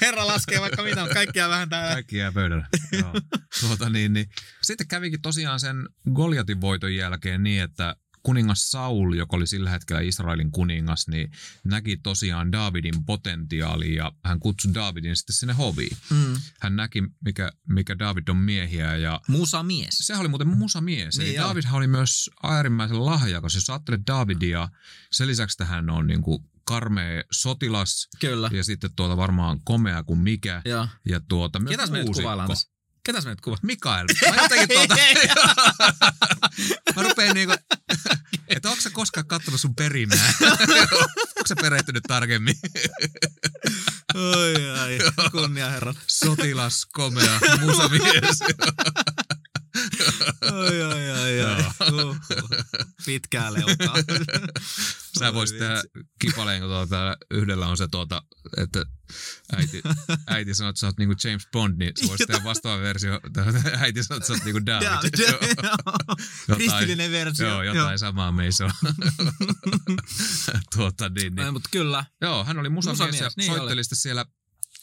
[0.00, 1.92] Herra laskee vaikka mitä, mutta kaikki jää vähän täällä.
[1.92, 2.66] Kaikki jää pöydälle.
[2.92, 3.12] Joo.
[3.60, 4.30] Tuota, niin, niin.
[4.62, 10.00] Sitten kävikin tosiaan sen Goliatin voiton jälkeen niin, että kuningas Saul, joka oli sillä hetkellä
[10.00, 11.30] Israelin kuningas, niin
[11.64, 15.96] näki tosiaan Davidin potentiaali ja hän kutsui Davidin sitten sinne hoviin.
[16.10, 16.36] Mm.
[16.60, 19.98] Hän näki, mikä, mikä David on miehiä ja Musa mies.
[19.98, 21.18] sehän oli muuten musamies.
[21.18, 21.48] Niin Niin oli.
[21.48, 23.54] Davidhan oli myös äärimmäisen lahjakas.
[23.54, 24.68] Jos ajattelet Davidia,
[25.12, 28.50] sen lisäksi että hän on niin kuin karmea sotilas Kyllä.
[28.52, 30.62] ja sitten tuota varmaan komea kuin mikä.
[30.64, 30.88] Joo.
[31.08, 32.54] Ja tuota myös Ketäs muusikko.
[33.02, 33.02] Kuvaillaan tässä?
[33.04, 33.66] Ketäs me nyt kuvaillaan?
[33.66, 34.06] Mikael.
[34.30, 34.94] Mä jotenkin tuota...
[36.96, 37.54] Mä rupean niinku...
[38.48, 40.32] Että onko sä koskaan kattonut sun perimää?
[40.40, 42.54] onko sä perehtynyt tarkemmin?
[44.14, 44.98] Oi, ai.
[45.30, 45.94] Kunnia herran.
[46.06, 48.38] Sotilas, komea, musamies.
[50.52, 52.16] Oi, oi, oi, oi.
[53.06, 53.94] Pitkää leukaa.
[55.18, 55.82] Sä voisit tehdä
[56.18, 58.22] kipaleen, kun tuota, yhdellä on se, tuota,
[58.56, 58.84] että
[59.56, 59.82] äiti,
[60.26, 63.20] äiti sanoo, että sä oot niinku James Bond, niin sä voisit tehdä vastaava versio.
[63.78, 65.10] Äiti sanoo, että sä oot niinku David.
[65.18, 65.28] Joo.
[66.48, 67.48] Jotain- Kristillinen versio.
[67.48, 68.72] Joo, jotain samaa meissä on.
[70.74, 71.44] tuota, niin, niin.
[71.46, 72.04] Ai, mutta kyllä.
[72.20, 73.84] Joo, hän oli musamies, Musamies, ja niin soitteli oli.
[73.84, 74.26] sitten siellä,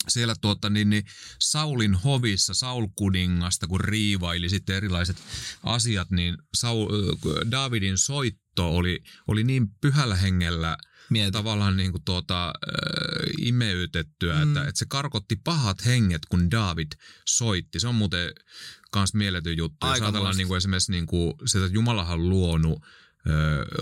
[0.07, 1.03] siellä tuota, niin, niin
[1.39, 5.17] Saulin hovissa Saul kuningasta, kun riivaili sitten erilaiset
[5.63, 10.77] asiat, niin Saul, äh, Davidin soitto oli, oli niin pyhällä hengellä
[11.09, 11.31] Mieti.
[11.31, 12.53] tavallaan niin kuin tuota, äh,
[13.47, 14.41] imeytettyä, mm.
[14.47, 16.91] Että, että se karkotti pahat henget, kun David
[17.25, 17.79] soitti.
[17.79, 18.33] Se on muuten
[18.91, 19.77] kans mieletön juttu.
[19.87, 20.37] Jos Aika ajatellaan muista.
[20.37, 22.83] niin kuin esimerkiksi niin kuin sitä, että Jumalahan on luonut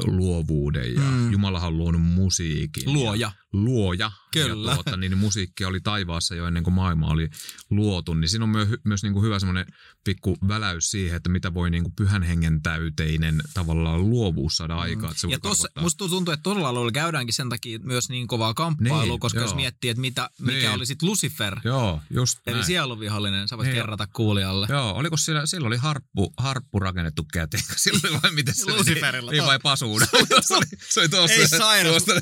[0.06, 1.32] luovuuden ja Mm.
[1.32, 2.84] Jumalahan on luonut musiikin.
[3.20, 4.12] Ja, Luoja.
[4.34, 4.70] Kyllä.
[4.72, 7.30] Ja tuota, niin musiikki oli taivaassa jo ennen kuin maailma oli
[7.70, 8.14] luotu.
[8.14, 9.66] Niin siinä on myös, myös niin kuin hyvä semmoinen
[10.04, 15.12] pikku väläys siihen, että mitä voi niin kuin pyhän hengen täyteinen tavallaan luovuus saada aikaan.
[15.12, 15.32] Että se Mm.
[15.32, 19.04] Ja tossa, tarkoittaa- musta tuntuu, että todella alueella käydäänkin sen takia myös niin kovaa kamppailua,
[19.04, 19.56] Niin, koska jos joo.
[19.56, 20.72] miettii, että mitä, mikä Niin.
[20.72, 22.66] oli sitten Lucifer, Joo, just eli näin.
[22.66, 23.76] sieluvihollinen, sä voit Niin.
[23.76, 24.68] kerrata kuulijalle.
[24.70, 27.64] Joo, oliko siellä, sillä oli harppu, harppu rakennettu käteen.
[27.76, 28.72] Sillä vai miten se?
[28.72, 30.06] Luciferilla, Niin to- vai pasuuna.
[30.42, 31.36] se oli, se oli tuossa.
[31.38, 32.04] Ei sairas.
[32.04, 32.14] tuosta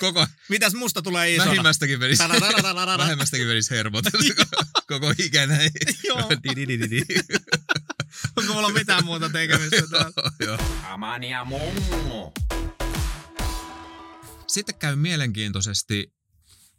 [0.00, 0.26] koko,
[0.72, 1.50] Mitäs musta tulee isona?
[1.50, 2.98] vähimmästäkin menisi, Tadadadadadada.
[2.98, 4.04] vähemmästäkin menisi hermot.
[4.88, 5.70] koko ikä näin.
[6.04, 6.18] Joo.
[8.36, 10.30] Onko mulla mitään muuta tekemistä täällä?
[10.46, 10.58] Joo.
[11.44, 12.32] Mummo.
[14.46, 16.14] Sitten käy mielenkiintoisesti,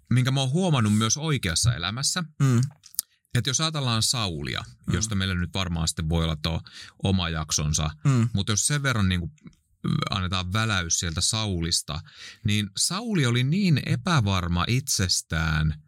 [0.10, 2.62] minkä mä oon huomannut myös oikeassa elämässä, Mm.
[3.36, 6.62] että jos ajatellaan Saulia, josta meillä nyt varmaan sitten voi olla tuo
[7.04, 8.30] oma jaksonsa, Mm.
[8.34, 9.32] Mutta jos sen verran niin kuin
[10.10, 12.00] annetaan väläys sieltä Saulista,
[12.44, 15.84] niin Sauli oli niin epävarma itsestään,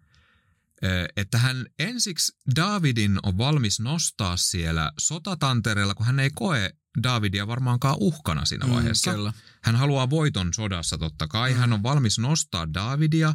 [1.17, 6.71] että hän ensiksi Davidin on valmis nostaa siellä sotatantereella, kun hän ei koe
[7.03, 9.12] Davidia varmaankaan uhkana siinä vaiheessa.
[9.12, 9.34] Mm, kyllä.
[9.63, 11.53] Hän haluaa voiton sodassa totta kai.
[11.53, 13.34] Hän on valmis nostaa Davidia,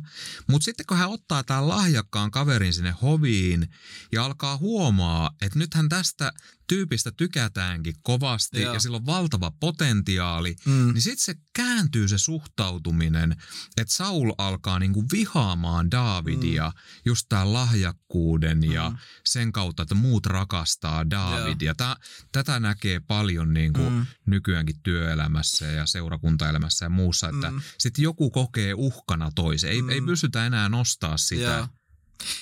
[0.48, 3.68] mutta sitten kun hän ottaa tämän lahjakkaan kaverin sinne hoviin
[4.12, 6.32] ja alkaa huomaa, että nythän tästä
[6.66, 8.74] tyypistä tykätäänkin kovasti Joo.
[8.74, 10.92] ja sillä on valtava potentiaali, Mm.
[10.92, 13.32] niin sitten se kääntyy se suhtautuminen,
[13.76, 16.80] että Saul alkaa niinku vihaamaan Davidia mm.
[17.04, 18.72] just tämän lahjakkuuden mm.
[18.72, 18.92] ja
[19.26, 21.74] sen kautta, että muut rakastaa Davidia.
[21.74, 21.96] Tää,
[22.32, 23.96] tätä näkee paljon niinku Mm.
[23.96, 24.06] mm.
[24.26, 27.60] nykyäänkin työelämässä ja seurakuntaelämässä ja muussa, että Mm.
[27.78, 29.70] sitten joku kokee uhkana toisen.
[29.70, 29.88] Ei, Mm.
[29.90, 31.42] ei pystytä enää nostaa sitä.
[31.42, 31.68] Joo.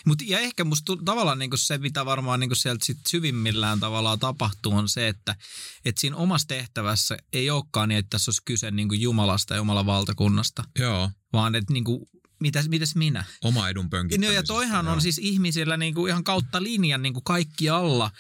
[0.06, 4.72] Mut, ja ehkä musta tavallaan niinku se, mitä varmaan niinku sieltä sit syvimmillään tavallaan tapahtuu,
[4.74, 5.36] on se, että
[5.84, 9.86] et siinä omassa tehtävässä ei olekaan niin, että tässä olisi kyse niinku Jumalasta ja Jumalan
[9.86, 12.08] valtakunnasta, Joo, vaan että niinku,
[12.40, 13.24] mitäs, mitäs minä?
[13.44, 14.36] oma edun No pönkittämisestä.
[14.38, 15.00] ja toihan on joo.
[15.00, 18.10] siis ihmisillä niinku ihan kautta linjan niinku kaikki alla.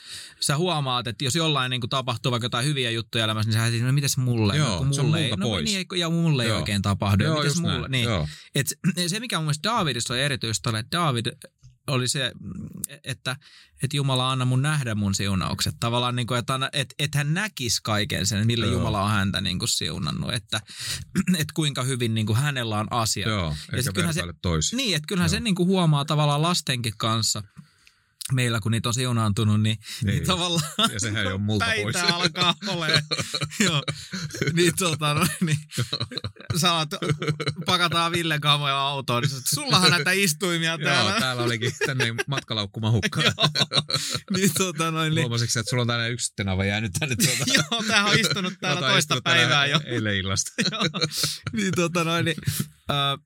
[0.40, 3.80] Sä huomaat, että jos jollain niinku tapahtuu vaikka jotain hyviä juttuja elämässä, niin sä heti,
[3.80, 4.56] no mitäs mulle?
[4.56, 5.60] Joo, no, on mulle ei, no.
[5.60, 6.58] Niin, ei- ja mulle ei Joo.
[6.58, 7.24] oikein tapahdu.
[7.24, 7.74] Joo, mitäs mulle?
[7.80, 7.90] näin.
[7.90, 8.04] Niin.
[8.04, 8.28] Joo.
[8.54, 8.66] Et
[9.06, 11.26] se, mikä mun mielestä Davidissa oli erityistä, että David
[11.88, 12.32] oli se,
[13.04, 13.36] että,
[13.82, 15.74] että Jumala anna mun nähdä mun siunaukset.
[15.80, 18.74] Tavallaan, niin kuin, että, että, että hän näkisi kaiken sen, millä Joo.
[18.74, 20.32] Jumala on häntä niin kuin siunannut.
[20.32, 20.60] Että,
[21.40, 23.28] että kuinka hyvin niin kuin hänellä on asia.
[23.28, 24.76] Joo, eikä sit kyllähän se- toisiin.
[24.76, 25.36] Niin, että kyllähän Joo.
[25.36, 27.42] sen niin kuin huomaa tavallaan lastenkin kanssa.
[28.32, 30.14] Meillä kun niitä on siunaantunut, niin, niin.
[30.14, 31.96] niin tavallaan Ja sehän ei ole multa pois.
[31.96, 33.02] alkaa olemaan.
[33.64, 33.82] Joo.
[34.52, 35.58] Niin tota, no, niin,
[36.56, 36.88] sanot,
[37.66, 41.10] pakataan Ville kamoja autoon, niin sanot, sullahan näitä istuimia täällä.
[41.10, 43.32] Joo, täällä olikin tänne matkalaukku mahukkaan.
[44.36, 47.82] niin tota noin, niin, Huomasitko, että sulla on tänne yksi tenava jäänyt tänne tuota, joo,
[47.82, 49.80] tämähän on istunut täällä jota toista päivää jo.
[49.84, 50.52] Eilen illasta.
[50.70, 50.82] Joo.
[51.52, 52.36] niin tota noin, niin,
[52.90, 53.24] äh,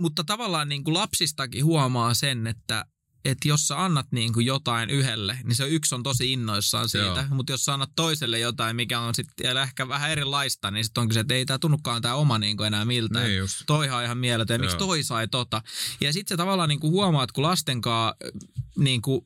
[0.00, 2.84] mutta tavallaan niin kuin lapsistakin huomaa sen, että
[3.24, 7.06] että jos sä annat niin kuin jotain yhdelle, niin se yksi on tosi innoissaan siitä.
[7.06, 7.24] Joo.
[7.30, 11.08] Mutta jos sä annat toiselle jotain, mikä on sitten ehkä vähän erilaista, niin sitten on
[11.08, 13.26] kyse, että ei tämä tunnukaan tämä oma niin kuin enää miltään.
[13.26, 13.62] Niin just.
[13.66, 15.62] Toihan on ihan mieletön, miksi toi sai tota.
[16.00, 18.14] Ja sitten se tavallaan niin kuin huomaat, kun lastenkaan
[18.76, 19.24] niin kuin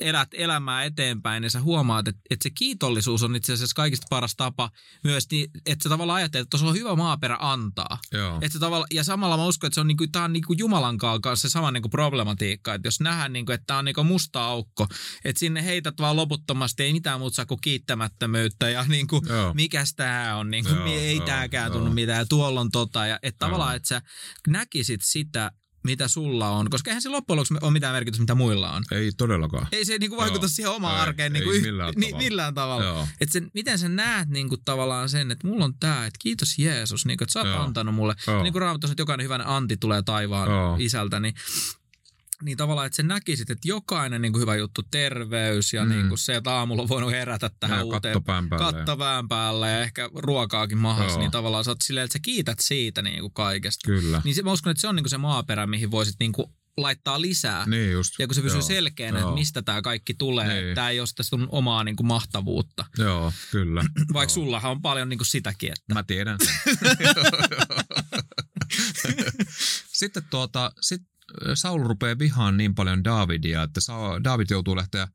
[0.00, 4.36] elät elämää eteenpäin, niin sä huomaat, että, että se kiitollisuus on itse asiassa kaikista paras
[4.36, 4.70] tapa
[5.04, 7.98] myös, niin, että sä tavallaan ajattelet, että tuossa on hyvä maaperä antaa.
[8.12, 8.34] Joo.
[8.34, 10.98] Että se tavalla, ja samalla mä uskon, että se on niinku, tää on niinku Jumalan
[10.98, 14.86] kanssa se sama niinku problematiikka, että jos nähdään, niinku, että tämä on niinku musta aukko,
[15.24, 19.54] että sinne heität vaan loputtomasti, ei mitään muuta saa kuin kiittämättömyyttä ja niinku, Joo.
[19.54, 23.18] mikäs tämä on, niinku, Joo, ei joo, tääkään tunnu mitään, ja tuolla on tota, ja
[23.22, 24.02] että tavallaan, että sä
[24.48, 25.52] näkisit sitä,
[25.84, 28.82] mitä sulla on, koska eihän se loppujen lopuksi ole mitään merkitystä, mitä muilla on.
[28.92, 29.66] Ei todellakaan.
[29.72, 30.48] Ei se niinku vaikuta Joo.
[30.48, 32.18] siihen omaan Ei, arkeen ei niinku, yh- millään ni- tavalla.
[32.24, 32.84] millään tavalla.
[32.84, 33.08] Joo.
[33.20, 37.06] Että sen, miten sä näet niinku tavallaan sen, että mulla on tää, että kiitos Jeesus,
[37.06, 37.62] niinku, että sä oot Joo.
[37.62, 38.14] antanut mulle.
[38.26, 38.42] Joo.
[38.42, 40.76] Niin kuin Raamattu että jokainen hyvän anti tulee taivaan Joo.
[40.78, 41.34] isältä, niin
[42.42, 45.90] niin tavallaan, että sä näkisit, että jokainen niin kuin hyvä juttu, terveys ja Mm.
[45.90, 48.72] niin kuin se, että aamulla on voinut herätä tähän Ja uuteen katto pään päälle.
[48.72, 51.18] katto pään päälle ja ehkä ruokaakin Joo.
[51.18, 53.86] niin tavallaan sä oot silleen, että sä kiität siitä niin kuin kaikesta.
[53.86, 54.22] Kyllä.
[54.24, 56.46] Niin se, mä uskon, että se on niin kuin se maaperä, mihin voisit niin kuin
[56.76, 57.66] laittaa lisää.
[57.66, 58.14] Niin just.
[58.18, 58.66] Ja kun se pysyy Joo.
[58.66, 59.28] selkeänä, Joo.
[59.28, 60.64] että mistä tämä kaikki tulee, Niin.
[60.64, 60.74] niin.
[60.74, 62.84] tämä ei ole sitä sun omaa niin kuin mahtavuutta.
[62.98, 63.84] Joo, kyllä.
[64.12, 64.44] Vaikka Joo.
[64.44, 66.76] sullahan on paljon niin kuin sitäkin, että Mä tiedän sen.
[69.92, 71.02] Sitten tuota, sit
[71.54, 73.80] Saul rupeaa vihaan niin paljon Davidia, että
[74.24, 75.08] David joutuu lähteä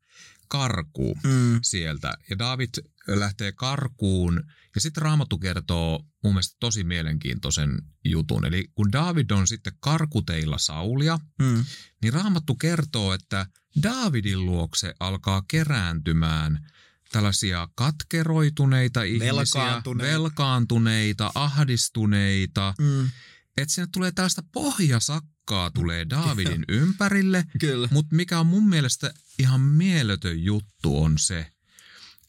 [0.48, 1.58] karkuun mm.
[1.62, 2.14] sieltä.
[2.30, 2.68] Ja David
[3.06, 8.44] lähtee karkuun ja sitten Raamattu kertoo mun mielestä tosi mielenkiintoisen jutun.
[8.46, 11.64] Eli kun David on sitten karkuteilla Saulia, Mm.
[12.02, 13.46] niin Raamattu kertoo, että
[13.82, 16.70] Davidin luokse alkaa kerääntymään
[17.12, 20.12] tällaisia katkeroituneita ihmisiä, Velkaantuneita.
[20.12, 22.74] velkaantuneita ahdistuneita.
[22.78, 23.10] Mm.
[23.56, 27.88] Että sinne tulee tällaista pohjasakkaa tulee Davidin ympärille, Kyllä.
[27.92, 31.52] mutta mikä on mun mielestä ihan mieletön juttu on se,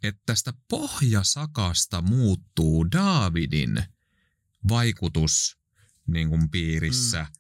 [0.04, 3.84] että tästä pohjasakasta muuttuu Davidin
[4.70, 5.58] vaikutus
[6.08, 7.34] niin kuin piirissä mm.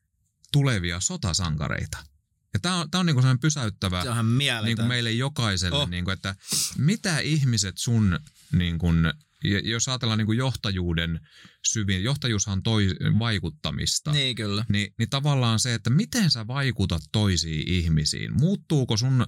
[0.51, 1.97] tulevia sotasankareita.
[2.53, 4.09] Ja tämä on, tää on niin kuin sellainen pysäyttävä Se
[4.65, 5.89] niin kuin meille jokaiselle, oh.
[5.89, 6.35] niin kuin, että
[6.77, 8.19] mitä ihmiset sun,
[8.51, 11.19] niin kuin, ja jos ajatellaan niin kuin johtajuuden
[11.65, 12.87] syvin, johtajuushan toi
[13.19, 14.65] vaikuttamista, Niin kyllä.
[14.69, 18.33] niin, niin tavallaan se, että miten sä vaikutat toisiin ihmisiin.
[18.33, 19.27] Muuttuuko sun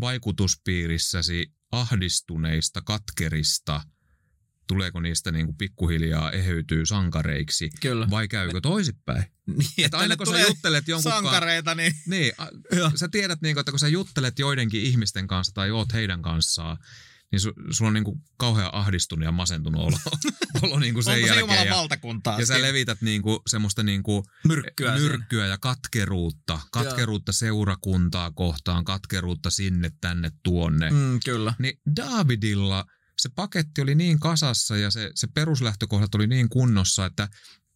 [0.00, 3.80] vaikutuspiirissäsi ahdistuneista, katkerista,
[4.66, 8.10] tuleeko niistä niin kuin pikkuhiljaa eheytyy sankareiksi, Kyllä.
[8.10, 9.24] vai käykö toisinpäin?
[9.46, 12.46] Niin, Että aina kun sä juttelet jonkun kanssa, sankareita, niin niin, a,
[12.94, 16.78] sä tiedät, niin kuin, että kun sä juttelet joidenkin ihmisten kanssa tai oot heidän kanssaan,
[17.32, 19.96] niin su, sulla on niin kuin kauhean ahdistunut ja masentunut olo,
[20.62, 21.66] olo niin kuin sen onko se jälkeen.
[21.66, 22.40] Ja, valtakuntaa?
[22.40, 24.94] ja sä levität niin kuin semmoista niin kuin myrkkyä.
[24.94, 26.60] myrkkyä ja katkeruutta.
[26.72, 30.90] Katkeruutta seurakuntaa kohtaan, katkeruutta sinne, tänne, tuonne.
[30.90, 30.96] Mm.
[30.96, 31.54] Mm, kyllä.
[31.58, 32.84] Niin Davidilla
[33.18, 37.28] se paketti oli niin kasassa ja se, se peruslähtökohdat oli niin kunnossa, että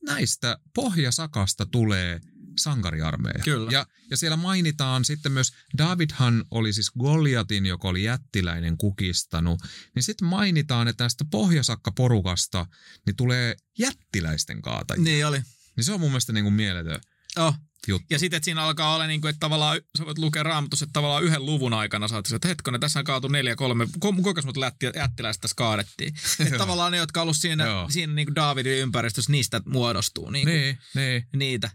[0.07, 2.21] näistä pohjasakasta tulee
[2.59, 3.45] sankariarmeija.
[3.45, 3.71] Kyllä.
[3.71, 9.61] Ja, ja siellä mainitaan sitten myös, Davidhan oli siis Goliatin, joka oli jättiläinen kukistanut,
[9.95, 12.67] niin sitten mainitaan, että tästä pohjasakkaporukasta
[13.07, 15.03] niin tulee jättiläisten kaatajia.
[15.05, 15.27] Niin.
[15.27, 15.43] Oli.
[15.77, 17.01] niin se on mun mielestä niin kuin mieletön
[17.39, 17.55] Oh.
[17.89, 18.07] juttu.
[18.11, 20.93] Ja sitten, että siinä alkaa olla, niin kuin, että tavallaan, sä voit lukea raamatussa, että
[20.93, 24.99] tavallaan yhden luvun aikana sä että hetkonen, tässä on kaatu neljä, kolme, ku- kuinka lätti-
[24.99, 26.15] jättiläistä tässä kaadettiin.
[26.47, 30.47] että tavallaan ne, jotka on ollut siinä, siinä niin kuin Davidin ympäristössä, niistä muodostuu niin
[30.47, 31.27] kuin, Niin, niin.
[31.37, 31.71] niitä.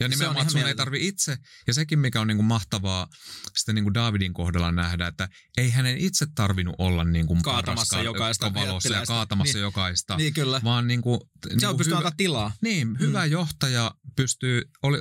[0.00, 1.36] Ja nimenomaan, että sun ei tarvi itse,
[1.66, 3.08] ja sekin mikä on niin kuin mahtavaa
[3.56, 7.96] sitten niin kuin Davidin kohdalla nähdä, että ei hänen itse tarvinnut olla niin kuin Kaatamassa
[7.96, 9.62] paras jokaista valossa ja kaatamassa Niin.
[9.62, 10.60] jokaista, Niin kyllä.
[10.64, 12.52] vaan niin kuin, niin Se on kuin pystyy hyvä, antaa tilaa.
[12.62, 13.32] Niin, hyvä mm.
[13.32, 14.98] johtaja pystyy, oli,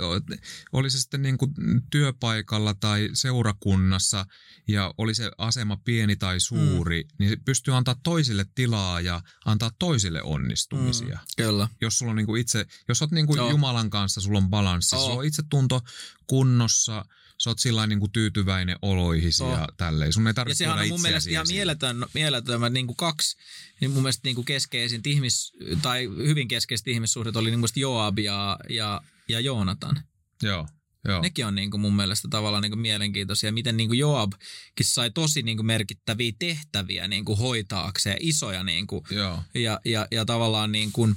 [0.73, 1.51] oli se sitten niin kuin
[1.91, 4.25] työpaikalla tai seurakunnassa
[4.67, 7.09] ja oli se asema pieni tai suuri, mm.
[7.19, 11.15] niin pystyy antaa toisille tilaa ja antaa toisille onnistumisia.
[11.15, 11.43] Mm.
[11.45, 11.69] Kyllä.
[11.81, 13.49] Jos sulla on niin kuin itse, jos oot niin kuin Joo.
[13.49, 15.05] Jumalan kanssa, sulla on balanssi, Oo.
[15.05, 15.81] sulla on itsetunto
[16.27, 17.05] kunnossa,
[17.43, 19.53] sä oot sillä niin kuin tyytyväinen oloihisi Oo.
[19.53, 20.13] ja tälleen.
[20.13, 23.37] Sun ei Ja tarvitse sehän tuoda on mun mielestä ihan mieletön, mieletön niin kuin kaksi,
[23.81, 28.19] niin mun mielestä niin kuin keskeisin ihmis, tai hyvin keskeiset ihmissuhdet oli niin kuin Joab
[28.19, 30.03] ja, ja, ja Joonatan.
[30.43, 30.67] Joo,
[31.07, 31.21] joo.
[31.21, 34.39] Nekin on niin kuin mun mielestä tavallaan niin kuin mielenkiintoisia, miten niin kuin Joabkin
[34.83, 40.07] sai tosi niin kuin merkittäviä tehtäviä niin kuin hoitaakseen, isoja niin kuin, Joo, ja, ja,
[40.11, 41.15] ja tavallaan niin kuin,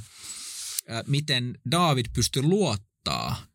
[1.07, 3.52] miten David pystyi luottaa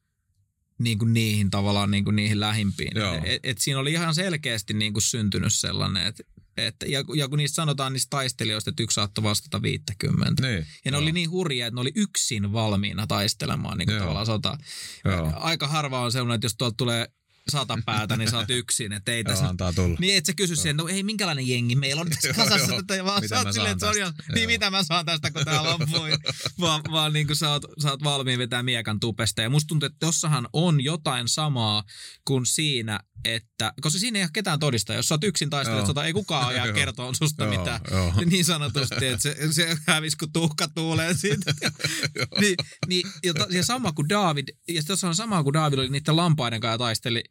[0.79, 2.91] niin kuin niihin tavallaan niin kuin niihin lähimpiin.
[2.95, 3.21] Joo.
[3.23, 6.23] Et, et siinä oli ihan selkeästi niin kuin syntynyt sellainen, että
[6.57, 10.47] että, ja, ja kun niistä sanotaan niistä taistelijoista, että yksi saattoi vastata 50.
[10.47, 10.65] niin.
[10.85, 11.01] Ja ne joo.
[11.01, 14.01] oli niin hurjia, että ne oli yksin valmiina taistelemaan niin kuin Joo.
[14.01, 14.57] tavallaan sota.
[15.05, 15.33] Joo.
[15.35, 17.07] Aika harva on sellainen, että jos tuolta tulee
[17.51, 18.93] sata päätä, niin sä oot yksin.
[18.93, 19.97] Että ei Joo, tässä antaa tulla.
[19.99, 23.05] niin et sä kysy sen, no ei minkälainen jengi meillä on tässä kasassa Joo, tätä,
[23.05, 25.45] vaan mitä sä mä oot silleen, että se on niin mitä mä saan tästä, kun
[25.45, 26.01] tää loppuu.
[26.62, 29.41] vaan vaan niin kuin sä oot, sä oot valmiin vetää miekan tupesta.
[29.41, 31.83] Ja musta tuntuu, että tossahan on jotain samaa
[32.25, 34.93] kuin siinä, että, koska siinä ei ole ketään todista.
[34.93, 35.88] Jos sä oot yksin taistelet Joo.
[35.88, 37.81] sota, ei kukaan ajaa kertoa susta Joo, mitään.
[37.91, 38.13] joo.
[38.25, 41.53] Niin sanotusti, että se, se hävisi, kun tuhka tuulee siitä.
[42.41, 42.55] niin,
[42.88, 46.15] niin, ja, to, ja sama kuin David, ja tuossa on sama kuin David oli niiden
[46.15, 47.23] lampaiden kanssa ja taisteli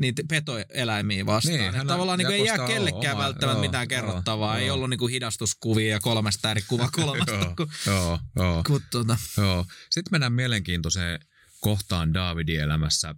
[0.00, 1.52] niitä petoeläimiä vastaan.
[1.54, 4.58] Niin, Niin, hän tavallaan niin ei jää kellekään omaa- välttämättä joo, mitään joo, kerrottavaa.
[4.58, 4.74] Ei joo.
[4.74, 7.32] ollut niinku hidastuskuvia ja kolmesta eri kuva kolmasta.
[7.34, 9.64] joo, kun, joo, joo, kun, tuota, joo.
[9.90, 11.20] Sitten mennään mielenkiintoiseen
[11.60, 13.14] kohtaan Davidin elämässä.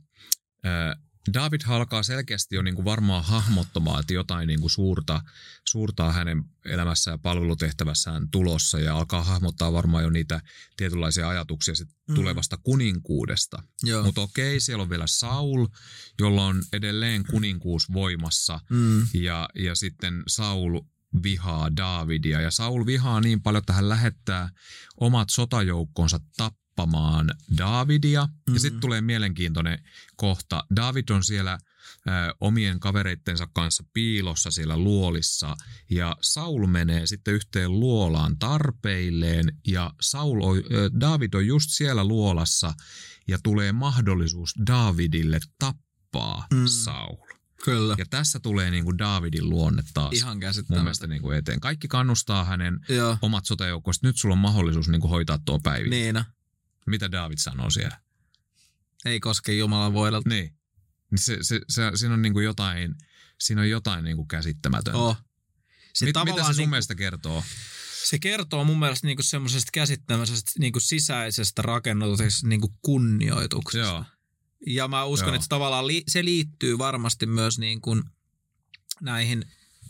[0.66, 0.68] Ö,
[1.34, 5.22] David alkaa selkeästi jo niin kuin varmaan hahmottamaan, että jotain niin kuin suurta,
[5.68, 10.40] suurta hänen elämässään ja palvelutehtävässään tulossa ja alkaa hahmottaa varmaan jo niitä
[10.76, 12.14] tietynlaisia ajatuksia sit Mm.
[12.14, 13.62] tulevasta kuninkuudesta.
[14.02, 15.66] Mutta okei, siellä on vielä Saul,
[16.18, 19.06] jolla on edelleen kuninkuus voimassa Mm.
[19.14, 20.80] ja, ja sitten Saul
[21.22, 24.50] vihaa Davidia ja Saul vihaa niin paljon, että hän lähettää
[25.00, 26.20] omat sotajoukkonsa
[26.76, 28.26] tappamaan Davidia.
[28.48, 28.54] Mm.
[28.54, 29.78] Ja sitten tulee mielenkiintoinen
[30.16, 30.64] kohta.
[30.76, 31.58] David on siellä
[32.08, 32.10] ö,
[32.40, 35.56] omien kavereittensa kanssa piilossa siellä luolissa
[35.90, 42.04] ja Saul menee sitten yhteen luolaan tarpeilleen ja Saul on, ö, David on just siellä
[42.04, 42.74] luolassa
[43.28, 45.86] ja tulee mahdollisuus Davidille tappaa
[46.54, 46.66] Mm.
[46.66, 47.16] Saul.
[47.64, 47.94] Kyllä.
[47.98, 51.60] Ja tässä tulee niin kuin Davidin luonne taas Ihan mun mielestä niin kuin eteen.
[51.60, 53.18] Kaikki kannustaa hänen Joo.
[53.22, 54.02] omat sotajoukkoiset.
[54.02, 55.88] Nyt sulla on mahdollisuus niin kuin hoitaa tuo päivi.
[55.90, 56.24] Niina.
[56.86, 58.00] Mitä David sanoo siellä?
[59.04, 60.28] Ei koske Jumalan voidelta.
[60.28, 60.54] Niin.
[61.10, 62.94] Niin Se, se, se, siinä on niin kuin jotain,
[63.40, 64.98] siinä on jotain niin kuin käsittämätöntä.
[64.98, 65.16] Oh.
[65.94, 67.44] Se Mit, mitä se sun niinku- mielestä kertoo?
[68.04, 73.86] se kertoo mun mielestä niinku semmoisesta käsittämäisestä niinku sisäisestä rakennetusta niinku kunnioituksesta.
[73.86, 74.04] Joo.
[74.66, 75.34] Ja mä uskon, Joo.
[75.34, 78.02] että se tavallaan li- se liittyy varmasti myös niin kuin
[79.00, 79.44] näihin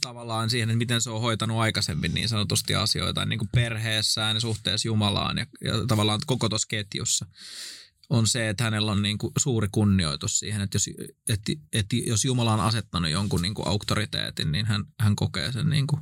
[0.09, 4.41] tavallaan siihen, että miten se on hoitanut aikaisemmin niin sanotusti asioita niin kuin perheessään ja
[4.41, 7.27] suhteessa Jumalaan ja, ja tavallaan koko tuossa ketjussa
[8.11, 10.91] on se, että hänellä on niin kuin suuri kunnioitus siihen, että jos,
[11.29, 15.71] että, että jos Jumala on asettanut jonkun niin kuin auktoriteetin, niin hän, hän kokee sen
[15.71, 16.01] niin kuin,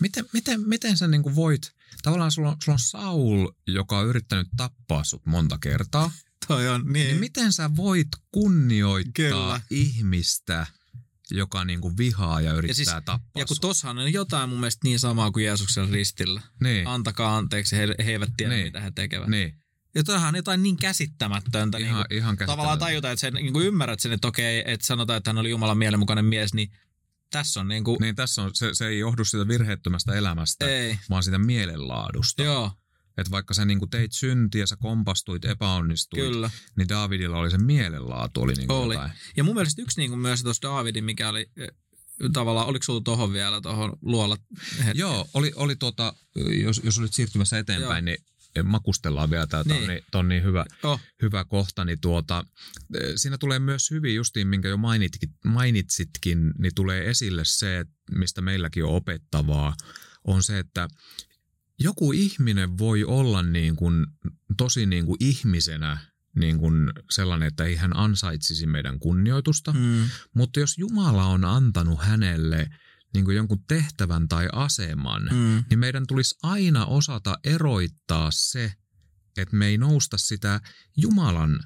[0.00, 1.72] Miten, miten, miten sä niin kuin voit,
[2.02, 6.12] tavallaan sulla on, sulla on Saul, joka on yrittänyt tappaa sut monta kertaa.
[6.48, 9.60] toi on Niin miten sä voit kunnioittaa Kyllä.
[9.70, 10.66] ihmistä,
[11.30, 14.80] joka niin kuin vihaa ja yrittää siis- tappaa Ja kun tossahan on jotain mun mielestä
[14.84, 16.40] niin samaa kuin Jeesuksen ristillä.
[16.60, 18.64] Niin, Antakaa anteeksi, he, he eivät tiedä, Niin.
[18.66, 19.28] mitä he tekevät.
[19.28, 19.54] niin.
[19.94, 21.78] Ja toihan on jotain niin käsittämätöntä.
[21.78, 22.84] Ihan, niin kuin, ihan tavallaan käsittämätöntä.
[22.84, 25.78] tajuta, että sen, niin kuin ymmärrät sen, että okei, että sanotaan, että hän oli Jumalan
[25.78, 26.70] mielenmukainen mies, niin
[27.30, 30.98] tässä on niin kuin, Niin tässä on, se, se ei johdu siitä virheettömästä elämästä, ei,
[31.10, 32.42] vaan siitä mielenlaadusta.
[32.42, 32.72] joo,
[33.18, 36.50] Että vaikka sä niinku teit syntiä, sä kompastuit, epäonnistuit, kyllä.
[36.76, 38.94] niin Davidilla oli se mielenlaatu, oli niinku Oli.
[38.94, 39.12] jotain.
[39.36, 41.50] Ja mun mielestä yksi niin myös tuossa Davidin, mikä oli
[42.32, 44.36] tavallaan, oliko sulla tohon vielä, tuohon luolla
[44.84, 44.98] hetki?
[45.00, 46.14] Joo, oli, oli tuota,
[46.62, 48.16] jos, jos olit siirtymässä eteenpäin, Joo.
[48.16, 49.76] niin makustellaan vielä tämä, Niin.
[49.76, 49.88] niin.
[49.88, 52.44] niin, on niin hyvä, Oh, hyvä kohta, niin tuota,
[53.00, 57.94] eh, siinä tulee myös hyvin justiin, minkä jo mainitkin, mainitsitkin, niin tulee esille se, että
[58.10, 59.74] mistä meilläkin on opettavaa,
[60.24, 60.88] on se, että
[61.80, 64.06] joku ihminen voi olla niin kuin,
[64.56, 65.98] tosi niin kuin ihmisenä
[66.36, 71.98] niin kuin sellainen, että ei hän ansaitsisi meidän kunnioitusta, mm, mutta jos Jumala on antanut
[72.02, 72.70] hänelle
[73.14, 78.72] niin kuin jonkun tehtävän tai aseman, mm, niin meidän tulisi aina osata eroittaa se,
[79.36, 80.60] että me ei nousta sitä
[80.96, 81.60] Jumalan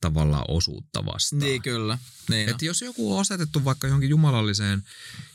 [0.00, 1.40] tavallaan osuutta vastaan.
[1.40, 1.98] niin kyllä.
[2.30, 2.50] Niin on.
[2.50, 4.82] Että jos joku on asetettu vaikka johonkin jumalalliseen,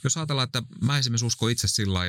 [0.03, 1.99] jos ajatellaan, että mä esimerkiksi uskon itse sillä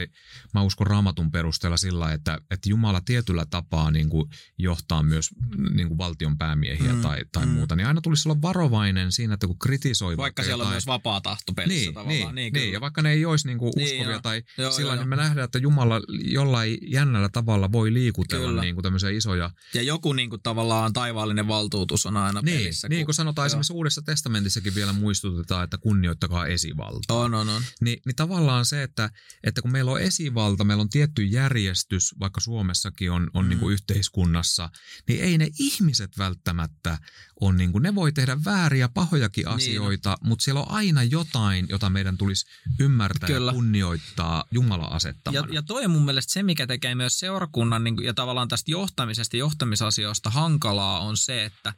[0.55, 5.29] mä uskon raamatun perusteella sillä että, että Jumala tietyllä tapaa niin kuin johtaa myös
[5.75, 7.53] niin kuin valtion päämiehiä Mm, tai, tai mm.
[7.53, 10.87] muuta, niin aina tulisi olla varovainen siinä, että kun kritisoi Vaikka siellä on jotain, myös
[10.87, 12.17] vapaa tahto pelissä niin, tavallaan.
[12.17, 12.73] niin, niin, niin, kyllä.
[12.73, 14.21] ja vaikka ne ei olisi niinku Niin, uskovia joo.
[14.21, 18.63] tai Joo, sillä joo, niin me nähdään, että Jumala jollain jännällä tavalla voi liikutella Kyllä.
[18.63, 19.51] niinku tämmöisiä isoja.
[19.75, 22.89] Ja joku niin kuin, tavallaan taivaallinen valtuutus on aina Niin, pelissä.
[22.89, 23.47] niin kuin sanotaan joo.
[23.47, 27.17] esimerkiksi Uudessa testamentissakin vielä muistutetaan, että kunnioittakaa esivaltaa.
[27.17, 27.63] On, on, on.
[27.81, 29.11] Niin, niin tavallaan se, että,
[29.45, 33.49] että kun meillä on esivalta, meillä on tietty järjestys, vaikka Suomessakin on, on mm.
[33.49, 34.71] niin kuin yhteiskunnassa,
[35.09, 36.99] niin ei ne ihmiset välttämättä
[37.41, 39.55] on, niin kuin, ne voi tehdä vääriä, pahojakin Niin.
[39.55, 42.47] asioita, mutta siellä on aina jotain, jota meidän tulisi
[42.81, 43.51] ymmärtää Kyllä.
[43.51, 45.47] ja kunnioittaa Jumala asettamana.
[45.49, 48.49] Ja, ja toi on mun mielestä se, mikä tekee myös seurakunnan niin kuin, ja tavallaan
[48.49, 51.75] tästä johtamisesta johtamisasioista hankalaa on se, että,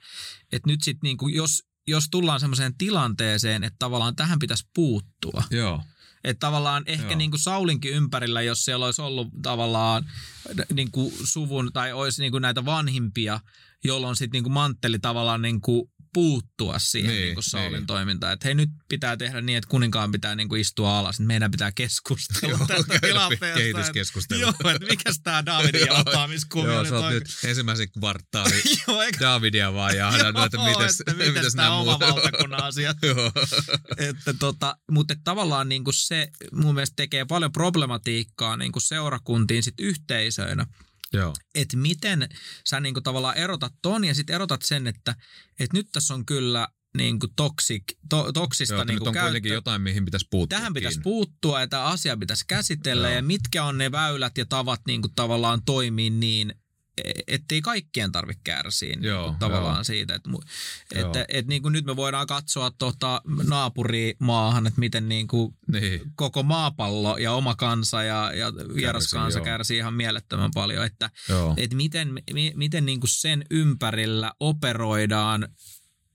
[0.53, 5.43] että nyt sitten niin kuin, jos, jos tullaan semmoiseen tilanteeseen, että tavallaan tähän pitäisi puuttua.
[5.51, 5.83] Joo.
[6.25, 7.17] Että tavallaan ehkä Joo.
[7.19, 10.11] niin kuin Saulinkin ympärillä, jos siellä olisi ollut tavallaan
[10.75, 13.41] niin kuin suvun tai olisi niin kuin näitä vanhimpia,
[13.85, 17.87] jolloin sitten niin kuin mantteli tavallaan niin kuin puuttua siihen niin, Niin, niin Saulin niin.
[17.87, 18.33] toimintaan.
[18.33, 21.51] Että hei nyt pitää tehdä niin, että kuninkaan pitää niin kuin istua alas, että meidän
[21.51, 23.59] pitää keskustella Joo, tästä tilanteesta.
[23.59, 24.41] kehityskeskustelu.
[24.41, 27.13] Joo, että mikäs tämä Davidin johtamiskuvio Joo, sä oot on.
[27.13, 29.03] nyt ensimmäisen kvartaali Joo?
[29.21, 32.97] Davidia vaan ja Joo, että mitäs, että mitäs tämä nämä oma muut valtakunnan asiat.
[33.99, 38.83] Että tota, mutta et tavallaan niin kuin se mun mielestä tekee paljon problematiikkaa niin kuin
[38.83, 40.67] seurakuntiin sit yhteisöinä,
[41.13, 41.35] Joo.
[41.55, 42.29] että miten
[42.65, 45.15] sä niin kuin tavallaan erotat ton ja sitten erotat sen, että,
[45.61, 49.25] että nyt tässä on kyllä niin kuin toksik, to, toksista Joo, niin nyt kuin on
[49.25, 50.59] kuitenkin jotain, mihin pitäisi puuttua.
[50.59, 53.17] Tähän pitäisi puuttua ja tämä asia pitäisi käsitellä Joo.
[53.17, 56.55] ja mitkä on ne väylät ja tavat niin kuin tavallaan toimii niin,
[57.27, 59.85] ettei kaikkien tarvitse kärsiä Joo, kuin, tavallaan joo.
[59.85, 60.15] siitä.
[60.15, 61.07] Että, Joo.
[61.07, 66.01] että et, niin kuin nyt me voidaan katsoa tota, naapurimaahan, että miten niin kuin, Niin.
[66.15, 70.85] koko maapallo ja oma kansa ja, ja vieras Kärsii, kansa kärsii ihan mielettömän paljon.
[70.85, 71.55] Että Joo.
[71.57, 75.49] et miten, mi, miten niin kuin sen ympärillä operoidaan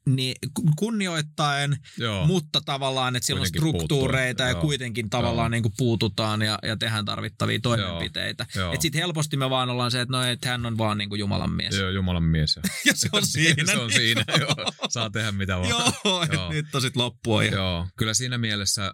[0.05, 2.27] niin ku- kunnioittaen, Joo.
[2.27, 4.61] mutta tavallaan, että siellä on struktuureita puuttua, ja joo.
[4.61, 5.49] kuitenkin tavallaan Joo.
[5.49, 8.43] niin kuin puututaan ja, ja tehdään tarvittavia toimenpiteitä.
[8.43, 11.19] Että sitten helposti me vaan ollaan se, että no, et hän on vaan niin kuin
[11.19, 11.75] Jumalan mies.
[11.75, 12.59] Joo, Jumalan mies.
[12.85, 13.65] Ja se on siinä.
[13.65, 14.89] se on niin- siinä, joo.
[14.89, 15.69] Saa tehdä mitä vaan.
[15.69, 16.51] Joo, Joo.
[16.51, 17.43] nyt on sitten loppua.
[17.43, 17.51] Ja...
[17.51, 18.93] Joo, kyllä siinä mielessä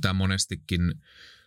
[0.00, 0.94] tämä monestikin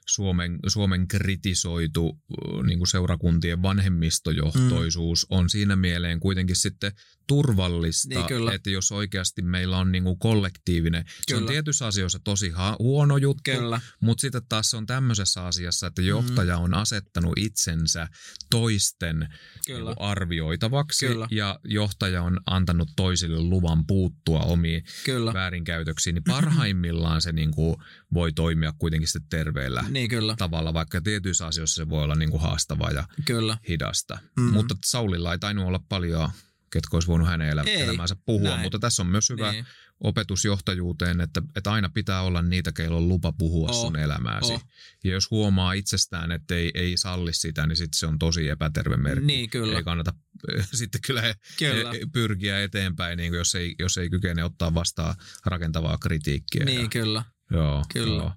[0.07, 2.19] Suomen, Suomen kritisoitu
[2.63, 5.37] niin kuin seurakuntien vanhemmistojohtoisuus mm.
[5.37, 6.91] on siinä mieleen kuitenkin sitten
[7.27, 8.53] turvallista, Niin, kyllä.
[8.53, 11.51] että jos oikeasti meillä on niin kuin kollektiivinen, se on Kyllä.
[11.51, 13.81] tietyissä asioissa tosi ha- huono juttu, Kyllä.
[13.99, 18.07] mutta sitten taas se on tämmöisessä asiassa, että johtaja on asettanut itsensä
[18.51, 19.27] toisten
[19.67, 19.95] Kyllä.
[19.95, 21.27] kuin arvioitavaksi Kyllä.
[21.31, 25.33] ja johtaja on antanut toisille luvan puuttua omiin Kyllä.
[25.33, 27.75] väärinkäytöksiin, niin parhaimmillaan se niin kuin
[28.13, 30.35] voi toimia kuitenkin sitten terveellä Niin kyllä.
[30.37, 33.57] tavalla, vaikka tietyissä asioissa se voi olla niin kuin haastavaa ja Kyllä.
[33.69, 34.13] hidasta.
[34.15, 34.41] Mhm.
[34.41, 34.53] Mm-hmm.
[34.53, 36.29] Mutta Saulilla ei tainnut olla paljon,
[36.71, 38.61] ketkä olisi voinut hänen elä- Ei, elämäänsä puhua, näin.
[38.61, 39.65] mutta tässä on myös hyvä Niin.
[39.99, 44.53] opetus johtajuuteen, että, että aina pitää olla niitä, keillä on lupa puhua Oh, sun elämääsi.
[44.53, 44.63] oh.
[45.03, 48.97] Ja jos huomaa itsestään, että ei, ei salli sitä, niin sitten se on tosi epäterve
[48.97, 49.25] merkki.
[49.25, 49.77] Niin, kyllä.
[49.77, 50.13] Ei kannata
[50.73, 51.91] sitten kyllä, Kyllä.
[52.13, 55.15] pyrkiä eteenpäin, niin kuin jos, ei, jos ei kykene ottaa vastaan
[55.45, 56.65] rakentavaa kritiikkiä.
[56.65, 57.23] Niin, ja, kyllä.
[57.51, 58.23] joo, kyllä.
[58.23, 58.31] Joo.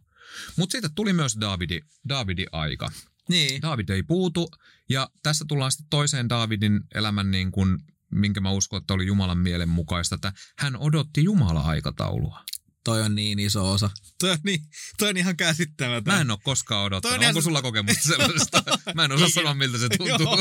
[0.56, 2.90] Mutta siitä tuli myös Davidi, Davidin aika.
[3.28, 3.62] Niin.
[3.62, 4.50] David ei puutu,
[4.88, 7.78] ja tässä tullaan sitten toiseen Davidin elämän, niin kuin,
[8.10, 12.40] minkä mä uskon, että oli Jumalan mielen mukaista, että hän odotti Jumala-aikataulua.
[12.84, 13.90] Toi on niin iso osa.
[14.20, 14.60] Toi on, niin,
[14.98, 16.14] toi on ihan käsittämätön.
[16.14, 17.16] Mä en ole koskaan odottanut.
[17.16, 18.62] On ihan Onko sulla kokemusta sellaisesta?
[18.94, 19.42] Mä en osaa Ikinä.
[19.42, 20.36] sanoa, miltä se tuntuu.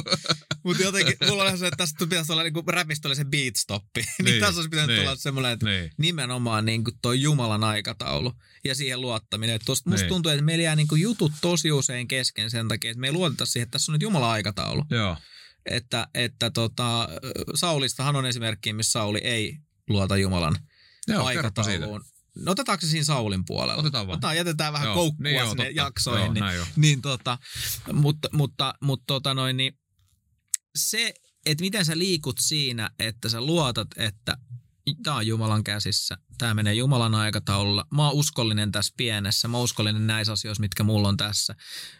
[0.63, 4.01] Mutta jotenkin, mulla on se, että tästä pitäisi olla niinku räpistä se beat stoppi.
[4.05, 5.01] niin, Niin, tässä olisi pitänyt niin.
[5.01, 5.91] tulla semmoinen, että niin.
[5.97, 9.55] nimenomaan niinku toi Jumalan aikataulu ja siihen luottaminen.
[9.55, 10.09] Et tosta, musta Niin.
[10.09, 13.45] tuntuu, että meillä jää niinku jutut tosi usein kesken sen takia, että me ei luoteta
[13.45, 14.85] siihen, että tässä on nyt Jumalan aikataulu.
[14.89, 15.17] Joo.
[15.65, 17.09] Että, että tota,
[17.55, 19.57] Saulistahan on esimerkki, missä Sauli ei
[19.89, 20.55] luota Jumalan
[21.07, 22.03] Joo, aikatauluun.
[22.35, 23.75] No otetaanko se siinä Saulin puolella?
[23.75, 24.15] Otetaan vaan.
[24.15, 25.81] Otetaan, jätetään vähän Joo, koukkua niin joo, sinne totta.
[25.81, 26.25] jaksoihin.
[26.25, 26.65] Joo, niin, näin joo.
[26.75, 27.37] niin tota,
[27.93, 29.79] mutta, mutta, mutta tota noin, niin
[30.75, 31.13] se,
[31.45, 34.37] että miten sä liikut siinä, että sä luotat, että
[35.03, 37.85] tämä on Jumalan käsissä, tämä menee Jumalan aikataululla.
[37.95, 41.55] Mä oon uskollinen tässä pienessä, mä oon uskollinen näissä asioissa, mitkä mulla on tässä.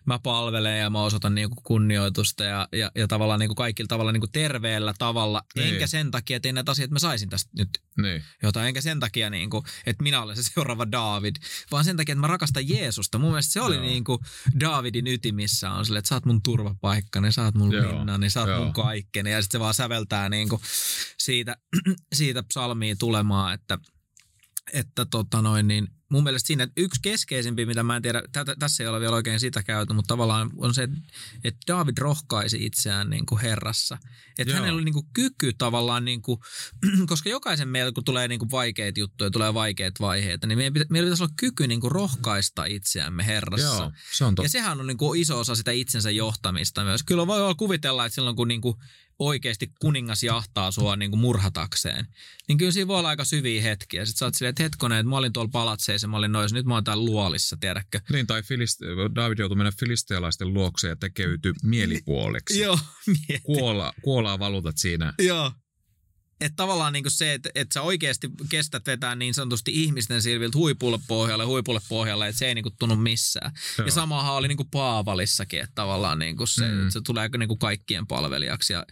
[0.05, 4.27] Mä palvelen ja mä osoitan niinku kunnioitusta ja, ja, ja tavallaan niinku kaikilla tavalla niinku
[4.27, 5.41] terveellä tavalla.
[5.55, 5.73] Niin.
[5.73, 7.69] Enkä sen takia, että näitä asioita mä saisin tästä nyt
[8.01, 8.23] Niin.
[8.43, 11.35] jotain, enkä sen takia, niin kuin, että minä olen se seuraava David,
[11.71, 13.17] vaan sen takia, että mä rakastan Jeesusta.
[13.19, 13.83] Mun mielestä se oli Joo.
[13.83, 14.19] niin kuin
[14.59, 18.39] Davidin ytimissä on sille, että sä oot mun turvapaikkani, sä oot mun Joo, linnani, sä
[18.39, 18.63] oot joo.
[18.63, 19.31] mun kaikkeni.
[19.31, 20.61] Ja sitten se vaan säveltää niin kuin
[21.17, 21.55] siitä,
[22.13, 23.77] siitä psalmiin tulemaan, että,
[24.73, 28.83] että tota noin, niin mun mielestä siinä yksi keskeisimpi, mitä mä en tiedä, tätä, tässä
[28.83, 30.87] ei ole vielä oikein sitä käyty, mutta tavallaan on se,
[31.43, 33.97] että David rohkaisi itseään niin kuin Herrassa.
[34.37, 34.59] Että Joo.
[34.59, 36.39] hänellä oli niin kuin kyky tavallaan, niin kuin,
[37.09, 40.85] koska jokaisen meillä, kun tulee niin kuin vaikeita juttuja, tulee vaikeita vaiheita, niin meidän pitä,
[40.89, 43.83] meillä pitäisi olla kyky niin kuin rohkaista itseämme Herrassa.
[43.83, 44.45] Joo, se on totta.
[44.45, 47.03] Ja sehän on niin kuin iso osa sitä itsensä johtamista myös.
[47.03, 48.75] Kyllä voi olla kuvitella, että silloin kun niin kuin
[49.19, 52.07] oikeasti kuningas jahtaa sua niin kuin murhatakseen,
[52.47, 54.05] niin kyllä siinä voi olla aika syviä hetkiä.
[54.05, 56.65] Sitten sä oot silleen, että hetkonen, että mä olin tuolla palatseissa, mä olin noissa, nyt
[56.65, 57.99] mä oon täällä luolissa, tiedätkö?
[58.11, 62.59] Niin, tai filiste- David joutui mennä filistealaisten luokse ja tekeytyi mielipuoleksi.
[62.63, 63.43] Joo, mieti.
[63.43, 65.13] Kuola, kuolaa valutat siinä.
[65.19, 65.51] Joo.
[66.41, 70.99] Että tavallaan niinku se, että et sä oikeasti kestät vetää niin sanotusti ihmisten silviltä huipulle
[71.07, 73.51] pohjalle, huipulle pohjalle, että se ei niinku tunnu missään.
[73.77, 73.85] Joo.
[73.85, 76.77] Ja samahan oli niinku Paavalissakin, että tavallaan niinku se, Mm.
[76.77, 76.89] mm.
[76.89, 78.85] se tulee niinku kaikkien palvelijaksi ja,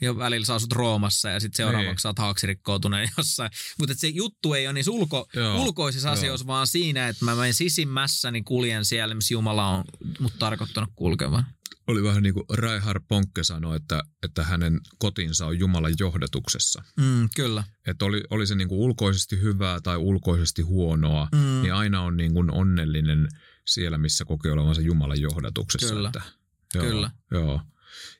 [0.00, 1.98] ja välillä sä asut Roomassa ja sitten seuraavaksi Niin.
[1.98, 3.50] sä oot haaksirikkoutuneen jossain.
[3.78, 5.62] Mutta se juttu ei ole niissä ulko, Joo.
[5.62, 6.12] ulkoisissa Joo.
[6.12, 9.84] asioissa, vaan siinä, että mä menen sisimmässäni kuljen siellä, missä Jumala on
[10.20, 11.46] mut tarkoittanut kulkevan.
[11.86, 16.82] Oli vähän niin kuin Raihar Ponkke sanoi, että, että hänen kotinsa on Jumalan johdatuksessa.
[16.96, 17.64] Mm, kyllä.
[17.86, 21.38] Että oli, oli se niin kuin ulkoisesti hyvää tai ulkoisesti huonoa, Mm.
[21.62, 23.28] niin aina on niin kuin onnellinen
[23.66, 25.94] siellä, missä kokee olevansa Jumalan johdatuksessa.
[25.94, 26.08] Kyllä.
[26.08, 26.22] Että,
[26.74, 27.10] joo, Kyllä.
[27.30, 27.60] Joo.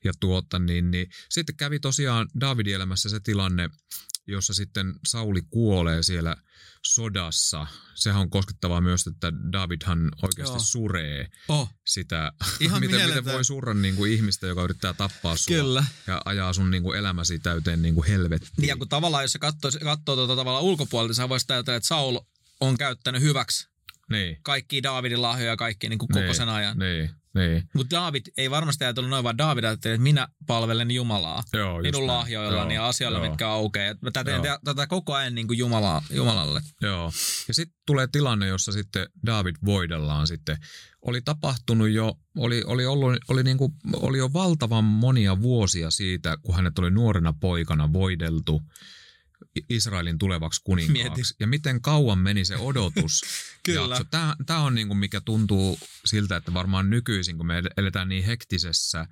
[0.05, 3.69] Ja tuota, niin, niin, sitten kävi tosiaan Davidin elämässä se tilanne,
[4.27, 6.37] jossa sitten Sauli kuolee siellä
[6.83, 7.67] sodassa.
[7.95, 10.65] Sehän on koskettavaa myös, että Davidhan oikeasti Joo.
[10.65, 15.57] suree Oh, sitä, Ihan miten, miten voi surra niin kuin ihmistä, joka yrittää tappaa sua
[15.57, 15.85] Kyllä.
[16.07, 18.53] ja ajaa sun niin kuin elämäsi täyteen niin kuin helvettiin.
[18.57, 21.87] Niin ja kun tavallaan, jos katsoo, katsoo tuota tavallaan ulkopuolelta, niin sä voisit ajatella, että
[21.87, 22.19] Saul
[22.61, 23.69] on käyttänyt hyväksi
[24.11, 24.37] Niin.
[24.43, 26.79] kaikki Davidin lahjoja ja kaikki niin kuin koko Niin, sen ajan.
[26.79, 27.11] Niin.
[27.35, 27.69] Niin.
[27.75, 31.43] Mutta David ei varmasti ajatellut noin, vaan David ajatteli, että minä palvelen Jumalaa.
[31.53, 33.29] Joo, minun lahjoillani ja asioilla, joo.
[33.29, 33.95] mitkä aukeaa.
[34.01, 36.61] Mä teen tätä koko ajan niin kuin Jumalaa, Jumalalle.
[36.81, 37.13] Joo.
[37.49, 40.57] Ja sitten tulee tilanne, jossa sitten David voidellaan sitten.
[41.03, 46.55] Oli tapahtunut jo, oli, oli, ollut, oli, niinku, oli jo valtavan monia vuosia siitä, kun
[46.55, 48.63] hänet oli nuorena poikana voideltu
[49.69, 51.03] Israelin tulevaksi kuninkaaksi.
[51.03, 51.23] Mieti.
[51.41, 53.23] Ja miten kauan meni se odotus.
[53.63, 54.01] Kyllä.
[54.11, 59.07] Tämä, tämä on niinku, mikä tuntuu siltä, että varmaan nykyisin, kun me eletään niin hektisessä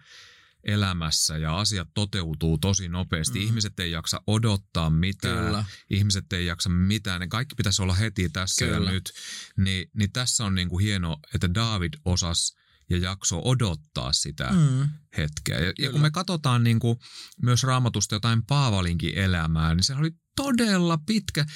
[0.64, 3.38] elämässä ja asiat toteutuu tosi nopeasti.
[3.38, 3.45] Mm.
[3.45, 5.64] Ihmiset ei jaksa odottaa mitään Kyllä.
[5.90, 8.86] ihmiset ei jaksa mitään, ne kaikki pitäisi olla heti tässä Kyllä.
[8.86, 9.12] ja nyt.
[9.57, 12.57] Ni, niin tässä on niinku hieno, että David osas
[12.93, 14.88] ja jakso odottaa sitä mm.
[15.16, 15.61] Hetkeä.
[15.61, 16.99] Ja, ja kun me katsotaan niinku
[17.43, 21.47] myös raamatusta jotain Paavalinkin elämää, niin se oli todella pitkä.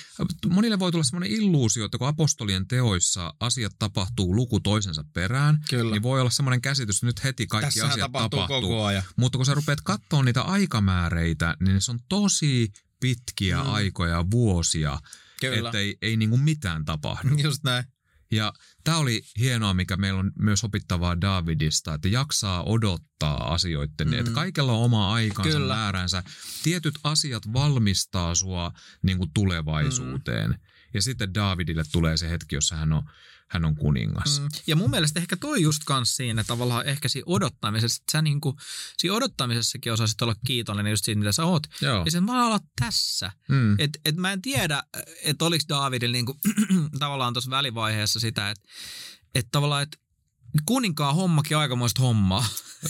[0.48, 5.90] Monille voi tulla semmoinen illuusio, että kun apostolien teoissa asiat tapahtuu luku toisensa perään, Kyllä.
[5.92, 8.70] niin voi olla semmoinen käsitys, että nyt heti kaikki Tässähän asiat tapahtuu, tapahtuu.
[8.70, 9.02] koko ajan.
[9.16, 12.68] Mutta kun sä rupeat katsoa niitä aikamääreitä, niin se on tosi
[13.00, 13.70] pitkiä Mm.
[13.70, 14.98] aikoja, vuosia,
[15.40, 15.68] Kyllä.
[15.68, 17.28] että ei, ei niinku mitään tapahdu.
[17.42, 17.84] Just näin.
[18.30, 18.52] Ja
[18.84, 24.12] tämä oli hienoa, mikä meillä on myös opittavaa Davidista, että jaksaa odottaa asioiden, Mm.
[24.12, 25.74] että kaikella on oma aikansa, Kyllä.
[25.74, 26.22] määränsä.
[26.62, 28.72] Tietyt asiat valmistaa sua
[29.02, 30.50] niinku tulevaisuuteen.
[30.50, 30.56] Mm.
[30.94, 33.02] Ja sitten Davidille tulee se hetki, jossa hän on,
[33.48, 34.40] hän on kuningas.
[34.40, 34.48] Mm.
[34.66, 38.56] Ja mun mielestä ehkä toi just kans siinä tavallaan ehkä siinä odottamisessa, että sä niinku,
[38.98, 41.62] siinä odottamisessakin osasit olla kiitollinen just siitä, mitä sä oot.
[41.80, 42.02] Joo.
[42.04, 43.32] Ja sen vaan olla tässä.
[43.48, 43.76] Mm.
[43.78, 44.82] Et, et mä en tiedä,
[45.24, 46.36] että oliko Davidilla niinku,
[46.98, 48.68] tavallaan tuossa välivaiheessa sitä, että
[49.34, 49.98] et tavallaan, että
[50.66, 52.46] kuninkaan hommakin aikamoista hommaa.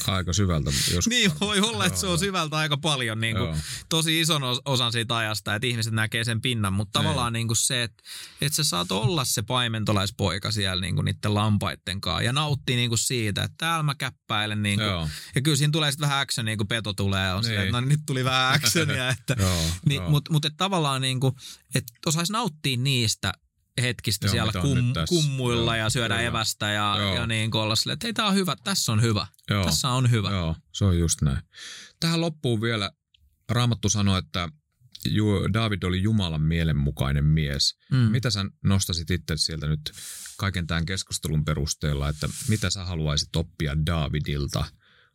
[0.06, 0.72] Aika syvältä.
[0.94, 3.56] Jos niin voi olla, että se on syvältä aika paljon niin kuin, Joo.
[3.88, 7.04] tosi ison os- osan siitä ajasta, että ihmiset näkee sen pinnan, mutta Niin.
[7.04, 8.02] tavallaan niin kuin se, että,
[8.40, 12.88] että sä saat olla se paimentolaispoika siellä niin kuin niiden lampaitten kanssa ja nauttii niin
[12.90, 15.08] kuin siitä, että täällä mä käppäilen niin kuin, Joo.
[15.34, 17.50] ja kyllä siinä tulee sitten vähän action, niin kuin peto tulee, on niin.
[17.50, 17.60] Niin.
[17.60, 21.34] että no nyt tuli vähän actionia, että Joo, niin, mutta mut, et tavallaan niin kuin,
[21.74, 23.32] että osaisi nauttia niistä
[23.83, 26.29] hetkistä Joo, siellä kum, kummuilla Joo, ja syödä kyllä.
[26.29, 27.14] evästä ja, Joo.
[27.14, 29.64] ja niin kuin olla silleen, että hei on hyvä, tässä on hyvä, Joo.
[29.64, 30.31] tässä on hyvä.
[30.31, 31.39] Joo, se on just näin.
[32.01, 32.91] Tähän loppuun vielä
[33.49, 34.49] Raamattu sanoi, että
[35.53, 37.79] David oli Jumalan mielenmukainen mies.
[37.91, 37.97] Mm.
[37.99, 39.93] Mitä sä nostasit itse sieltä nyt
[40.37, 44.64] kaiken tämän keskustelun perusteella, että mitä sä haluaisit oppia Davidilta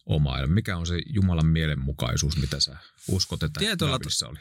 [0.05, 0.55] omaa elämää?
[0.55, 4.39] Mikä on se Jumalan mielenmukaisuus, mitä sä uskot, että Tietyllä Davidissa oli?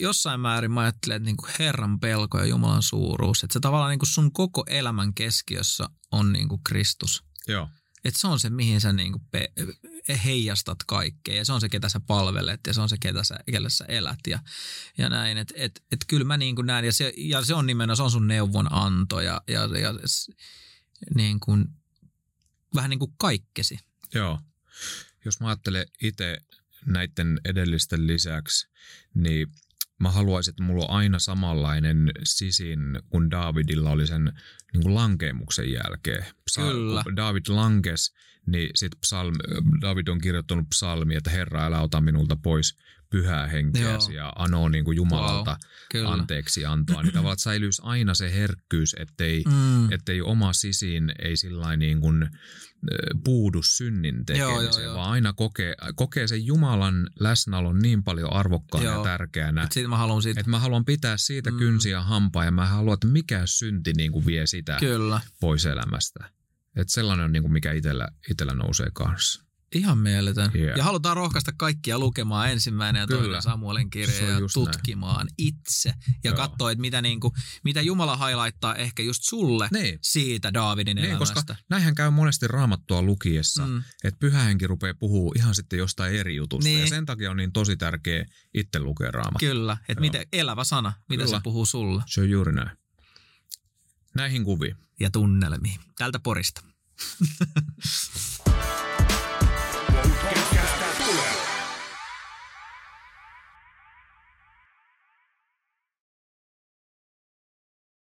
[0.00, 4.06] Jossain määrin mä ajattelen, että niinku Herran pelko ja Jumalan suuruus, että se tavallaan niinku
[4.06, 7.24] sun koko elämän keskiössä on niinku Kristus.
[7.48, 7.68] Joo,
[8.04, 9.52] Että se on se, mihin sä niinku pe-
[10.24, 13.38] heijastat kaikkea ja se on se, ketä sä palvelet ja se on se, ketä sä,
[13.50, 14.38] kelle sä elät ja,
[14.98, 15.38] ja näin.
[15.38, 18.10] Että et, et kyllä mä niinku näen ja se, ja se on nimenomaan, se on
[18.10, 19.94] sun neuvonanto ja, ja, ja
[21.14, 21.64] niin kuin,
[22.74, 23.78] vähän niin kuin kaikkesi.
[24.14, 24.40] joo.
[25.24, 26.38] Jos mä ajattelen itse
[26.86, 28.68] näiden edellisten lisäksi,
[29.14, 29.48] niin
[30.00, 34.32] mä haluaisin, että mulla on aina samanlainen sisin kuin Davidilla oli sen
[34.72, 36.24] niin kuin lankeemuksen jälkeen.
[36.56, 37.02] Kyllä.
[37.02, 38.14] Kun David lankes,
[38.46, 39.34] niin sit psalm,
[39.80, 42.78] David on kirjoittanut psalmi, että Herra, älä ota minulta pois
[43.14, 45.58] pyhää henkeäsi ja anoo niin kuin Jumalalta Wow,
[45.90, 46.10] kyllä.
[46.10, 47.02] anteeksi antoa.
[47.02, 49.92] Niin tavallaan, säilyisi aina se herkkyys, ettei, Mm.
[49.92, 52.28] ettei oma sisin ei sillä niin kuin
[53.24, 54.94] puudu synnin Joo, joo, tekemiseen, joo.
[54.96, 58.96] vaan aina kokee, kokee sen Jumalan läsnäolon niin paljon arvokkaana Joo.
[58.98, 61.58] ja tärkeänä, Et sit mä haluan siitä, että mä haluan pitää siitä Mm.
[61.58, 65.20] kynsiä hampaa ja mä haluan, että mikä synti niin kuin vie sitä kyllä.
[65.40, 66.24] pois elämästä.
[66.76, 69.44] Että sellainen on niin kuin mikä itellä, itellä nousee kanssa.
[69.74, 70.50] Ihan mieletön.
[70.54, 70.78] Yeah.
[70.78, 73.22] Ja halutaan rohkaista kaikkia lukemaan ensimmäinen ja Kyllä.
[73.22, 74.66] toinen Samuelin kirja ja just näin.
[74.66, 75.88] tutkimaan itse.
[76.24, 76.36] Ja Joo.
[76.36, 79.98] katsoa, että mitä, niinku, mitä Jumala highlighttaa ehkä just sulle Niin.
[80.02, 81.34] siitä Daavidin Niin, elämästä.
[81.34, 83.82] koska näinhän käy monesti raamattua lukiessa, Mm.
[84.04, 86.68] että pyhähenki rupeaa puhua ihan sitten jostain eri jutusta.
[86.68, 86.80] Niin.
[86.80, 89.48] Ja sen takia on niin tosi tärkeä itse lukea raamattua.
[89.48, 91.36] Kyllä, että miten elävä sana, mitä Kyllä.
[91.38, 92.70] se puhuu sulle Se on juuri näin.
[94.14, 94.76] Näihin kuviin.
[95.00, 95.80] ja tunnelmiin.
[95.98, 96.62] Tältä porista.